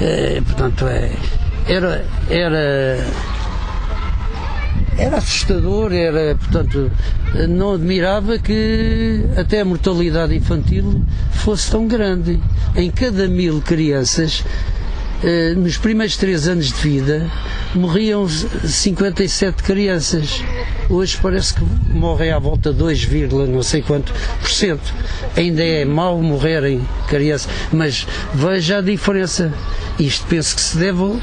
[0.00, 1.10] eh, portanto, é,
[1.66, 2.98] era, era
[4.96, 6.90] era assustador, era, portanto,
[7.48, 12.40] não admirava que até a mortalidade infantil fosse tão grande.
[12.76, 14.44] Em cada mil crianças,
[15.56, 17.30] nos primeiros três anos de vida,
[17.74, 20.42] morriam 57 crianças.
[20.90, 23.08] Hoje parece que morrem à volta de 2,
[23.48, 24.92] não sei quanto por cento.
[25.36, 29.52] Ainda é mal morrerem crianças, mas veja a diferença.
[29.98, 31.18] Isto penso que se deve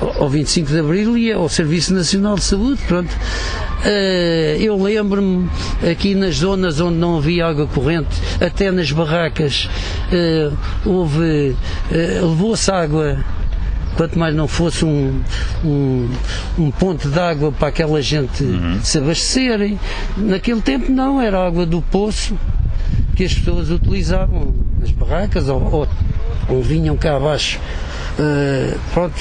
[0.00, 3.10] ao 25 de Abril e ao Serviço Nacional de Saúde, pronto.
[3.10, 5.48] Uh, eu lembro-me
[5.90, 8.08] aqui nas zonas onde não havia água corrente,
[8.40, 9.68] até nas barracas,
[10.12, 11.56] uh, houve,
[11.90, 13.18] uh, levou-se água
[13.96, 15.20] quanto mais não fosse um,
[15.64, 16.08] um,
[16.58, 18.80] um ponto de água para aquela gente uhum.
[18.82, 19.78] se abastecerem.
[20.16, 22.38] Naquele tempo não, era água do poço
[23.14, 25.88] que as pessoas utilizavam nas barracas ou, ou,
[26.48, 27.58] ou vinham cá abaixo.
[28.20, 29.16] Uh, pronto,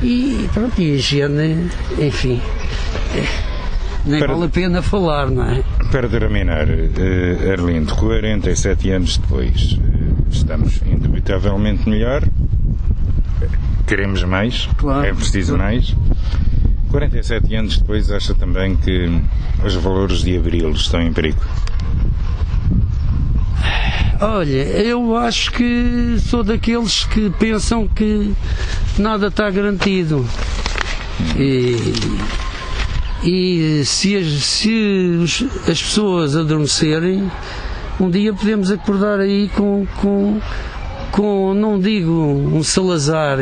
[0.00, 1.68] e pronto, e a higiene,
[1.98, 2.40] enfim,
[4.06, 5.64] nem para, vale a pena falar, não é?
[5.90, 9.76] Para terminar, uh, Arlindo, 47 anos depois,
[10.30, 12.22] estamos indubitavelmente melhor,
[13.88, 15.72] queremos mais, claro, é preciso claro.
[15.72, 15.96] mais.
[16.92, 19.20] 47 anos depois, acha também que
[19.64, 21.40] os valores de abril estão em perigo?
[24.20, 28.32] Olha, eu acho que sou daqueles que pensam que
[28.98, 30.24] nada está garantido.
[31.36, 31.76] E,
[33.22, 35.18] e se, as, se
[35.68, 37.30] as pessoas adormecerem,
[38.00, 40.40] um dia podemos acordar aí com, com,
[41.10, 43.38] com não digo um Salazar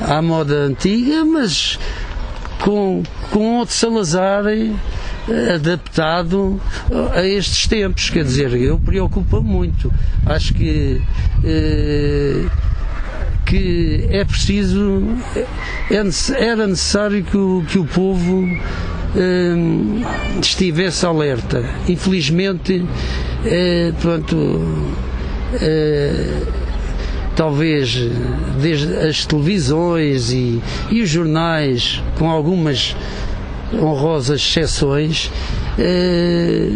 [0.00, 1.78] à moda antiga, mas
[2.60, 4.44] com, com outro Salazar
[5.54, 6.60] adaptado
[7.14, 8.10] a estes tempos.
[8.10, 9.92] Quer dizer, eu preocupo muito.
[10.24, 11.00] Acho que.
[11.44, 12.46] Eh,
[13.46, 15.04] que é preciso,
[15.36, 16.00] é,
[16.36, 18.44] era necessário que o, que o povo
[19.14, 19.54] eh,
[20.42, 21.64] estivesse alerta.
[21.88, 22.84] Infelizmente,
[23.44, 24.92] eh, pronto,
[25.60, 26.42] eh,
[27.36, 27.94] talvez
[28.60, 30.60] desde as televisões e,
[30.90, 32.96] e os jornais, com algumas
[33.74, 35.30] honrosas exceções,
[35.78, 36.70] eh,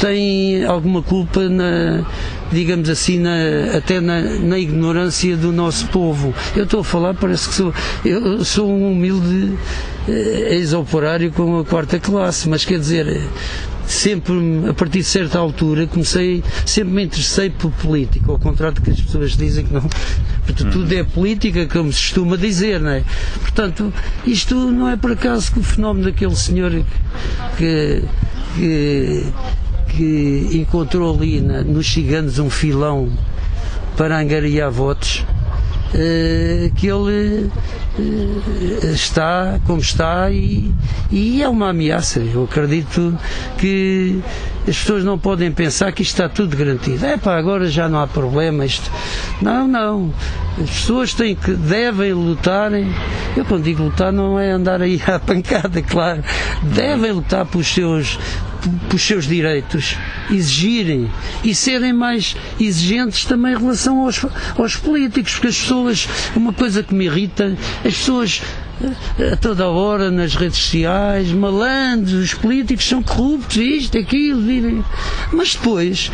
[0.00, 2.04] tem alguma culpa na,
[2.50, 6.34] digamos assim, na, até na, na, ignorância do nosso povo.
[6.56, 7.74] Eu estou a falar, parece que sou,
[8.04, 9.52] eu sou um humilde
[10.08, 13.20] eh, ex-operário com a quarta classe, mas quer dizer,
[13.86, 14.34] sempre,
[14.70, 18.90] a partir de certa altura, comecei, sempre me interessei por política, ao contrário do que
[18.90, 19.82] as pessoas dizem que não.
[20.46, 23.04] Portanto, tudo é política, como se costuma dizer, não é?
[23.40, 23.92] Portanto,
[24.26, 26.72] isto não é por acaso que o fenómeno daquele senhor
[27.58, 28.02] que,
[28.56, 29.24] que,
[29.96, 33.10] que encontrou ali na, nos ciganos um filão
[33.96, 35.24] para angariar votos
[35.92, 37.50] eh, que ele
[37.98, 40.72] eh, está como está e,
[41.10, 42.20] e, é uma ameaça.
[42.20, 43.18] Eu acredito
[43.58, 44.20] que
[44.68, 47.04] as pessoas não podem pensar que isto está tudo garantido.
[47.04, 48.64] É pá, agora já não há problema.
[48.64, 48.88] Isto...
[49.42, 50.14] Não, não.
[50.62, 52.70] As pessoas têm que, devem lutar.
[53.36, 56.22] Eu quando digo lutar não é andar aí à pancada, claro.
[56.62, 58.16] Devem lutar pelos seus,
[58.88, 59.96] pelos seus direitos,
[60.30, 61.10] exigirem
[61.42, 64.24] e serem mais exigentes também em relação aos,
[64.58, 68.42] aos políticos, porque as pessoas, uma coisa que me irrita, as pessoas
[69.18, 74.84] eh, a toda hora nas redes sociais, malandros, os políticos são corruptos, isto, aquilo, vivem.
[75.32, 76.10] Mas depois,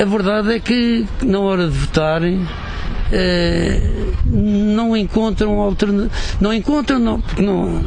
[0.00, 2.46] a verdade é que na hora de votarem,
[3.10, 3.80] eh,
[4.24, 7.82] não encontram alternativa, não encontram, não, porque não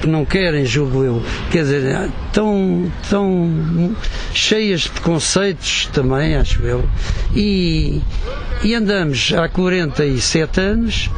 [0.00, 1.22] que não querem, julgo eu.
[1.50, 3.96] Quer dizer, tão, tão
[4.32, 6.88] cheias de preconceitos também, acho eu.
[7.34, 8.00] E,
[8.62, 11.10] e andamos há 47 anos,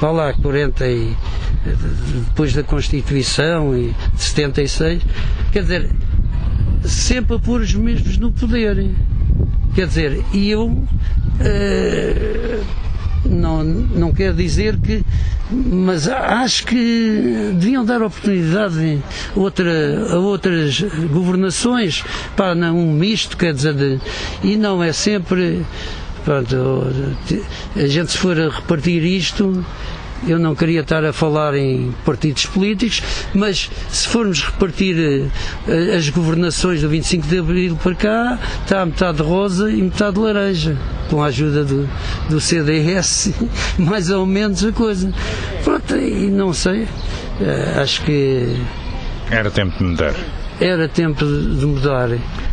[0.00, 1.16] vá lá, 40 e,
[2.26, 5.02] depois da Constituição e de 76,
[5.52, 5.90] quer dizer,
[6.84, 8.90] sempre a pôr os mesmos no poder.
[9.74, 10.66] Quer dizer, e eu.
[10.66, 12.64] Uh,
[13.24, 15.04] não, não quer dizer que.
[15.50, 19.02] Mas acho que deviam dar oportunidade
[19.36, 20.80] outra, a outras
[21.10, 22.02] governações
[22.34, 24.00] para um misto, quer dizer, de,
[24.42, 25.64] e não é sempre.
[26.24, 26.86] Pronto,
[27.76, 29.64] a gente se for a repartir isto,
[30.26, 33.02] eu não queria estar a falar em partidos políticos,
[33.34, 39.22] mas se formos repartir uh, as governações do 25 de Abril para cá, está metade
[39.22, 40.76] rosa e metade laranja,
[41.10, 41.88] com a ajuda do,
[42.28, 43.32] do CDS,
[43.78, 45.12] mais ou menos a coisa.
[45.64, 48.56] Pronto, e não sei, uh, acho que.
[49.30, 50.14] Era tempo de mudar.
[50.60, 52.10] Era tempo de mudar.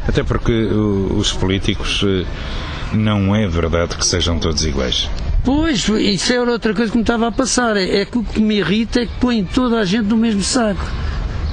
[0.08, 2.04] Até porque os políticos
[2.94, 5.08] não é verdade que sejam todos iguais.
[5.44, 7.78] Pois, isso era outra coisa que me estava a passar.
[7.78, 10.44] É, é que o que me irrita é que põe toda a gente no mesmo
[10.44, 10.86] saco.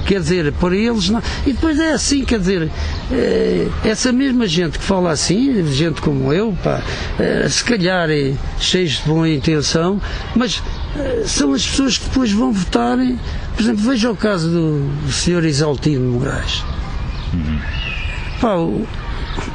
[0.05, 1.21] Quer dizer, para eles não.
[1.45, 2.71] E depois é assim, quer dizer,
[3.11, 6.81] é, essa mesma gente que fala assim, gente como eu, pá,
[7.19, 10.01] é, se calhar é cheios de boa intenção,
[10.33, 10.63] mas
[10.95, 12.97] é, são as pessoas que depois vão votar.
[13.53, 15.43] Por exemplo, veja o caso do, Sr.
[15.43, 16.63] Isaltino Moraes.
[18.39, 18.87] Pá, o,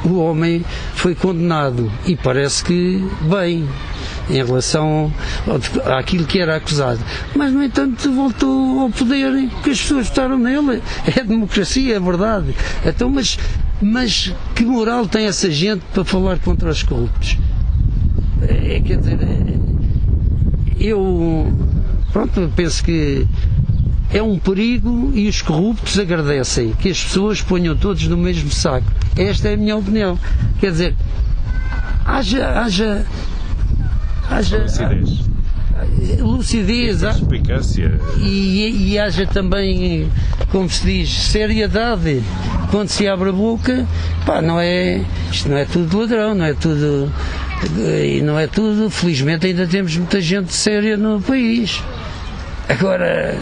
[0.05, 3.67] o homem foi condenado e parece que bem
[4.29, 5.13] em relação
[5.97, 6.99] àquilo que era acusado.
[7.35, 10.81] Mas, no entanto, voltou ao poder que as pessoas votaram nele.
[11.15, 12.55] É democracia, é verdade.
[12.85, 13.37] Então, mas,
[13.81, 17.37] mas que moral tem essa gente para falar contra os corruptos?
[18.41, 19.19] É, quer dizer,
[20.79, 21.51] eu
[22.11, 23.25] pronto, penso que
[24.11, 28.85] é um perigo e os corruptos agradecem que as pessoas ponham todos no mesmo saco.
[29.17, 30.19] Esta é a minha opinião.
[30.59, 30.95] Quer dizer,
[32.05, 32.61] haja.
[32.61, 33.05] haja,
[34.29, 35.33] haja lucidez.
[36.19, 37.99] Lucidez, explicância.
[38.17, 40.09] E, e haja também,
[40.51, 42.23] como se diz, seriedade
[42.69, 43.85] quando se abre a boca.
[44.25, 45.01] Pá, não é,
[45.31, 47.11] isto não é tudo ladrão, não é tudo.
[48.03, 51.81] E não é tudo, felizmente ainda temos muita gente séria no país.
[52.67, 53.37] Agora,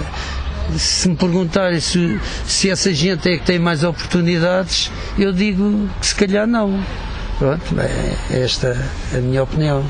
[0.78, 6.06] se me perguntarem se, se essa gente é que tem mais oportunidades, eu digo que
[6.06, 6.84] se calhar não.
[7.38, 8.78] Pronto, é esta
[9.14, 9.84] a minha opinião.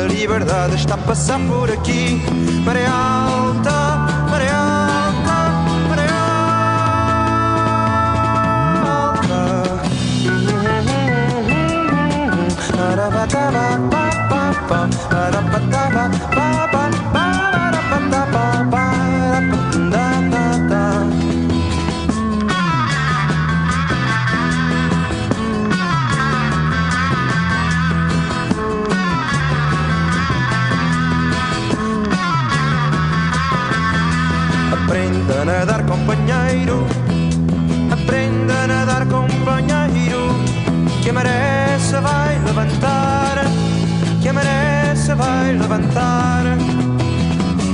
[0.00, 2.22] A liberdade está a passar por aqui.
[2.64, 3.96] Maré alta,
[4.30, 5.50] maré alta,
[5.88, 6.06] maré
[15.70, 16.79] Aprenda a
[41.10, 41.16] Que
[41.80, 43.44] se vai levantar.
[44.22, 44.30] Que
[44.96, 46.56] se vai levantar.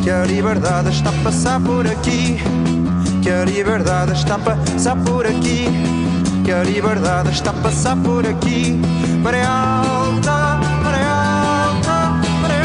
[0.02, 2.38] Que a liberdade está a passar por aqui.
[3.22, 5.68] Que a liberdade está a passar por aqui.
[6.46, 8.80] Que a liberdade está a passar por aqui.
[9.22, 12.60] Maré alta, maré alta, maré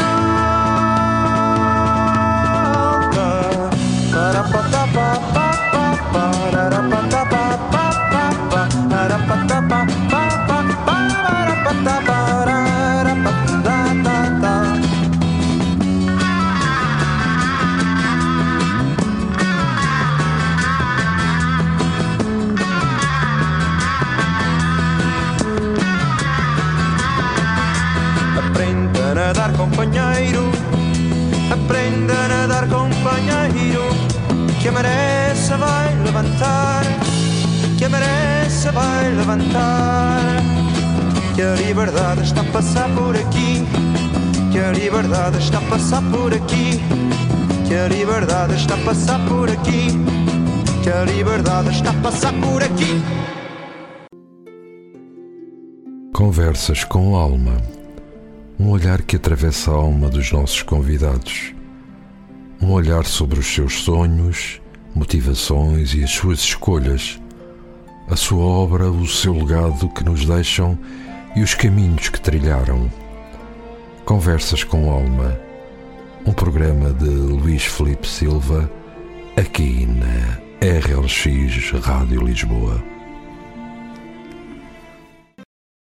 [3.02, 3.26] alta.
[4.10, 5.50] Para pa pa pa pa
[6.12, 6.81] pa
[38.72, 40.42] vai levantar.
[41.34, 43.64] Que a liberdade está a passar por aqui.
[44.50, 46.80] Que a liberdade está a passar por aqui.
[47.66, 49.88] Que a liberdade está a passar por aqui.
[50.82, 53.00] Que a liberdade está a passar por aqui.
[56.12, 57.56] Conversas com alma.
[58.58, 61.54] Um olhar que atravessa a alma dos nossos convidados.
[62.60, 64.60] Um olhar sobre os seus sonhos,
[64.94, 67.21] motivações e as suas escolhas.
[68.08, 70.78] A sua obra, o seu legado que nos deixam
[71.34, 72.90] e os caminhos que trilharam.
[74.04, 75.38] Conversas com alma.
[76.26, 78.70] Um programa de Luís Felipe Silva,
[79.36, 82.91] aqui na RLX Rádio Lisboa.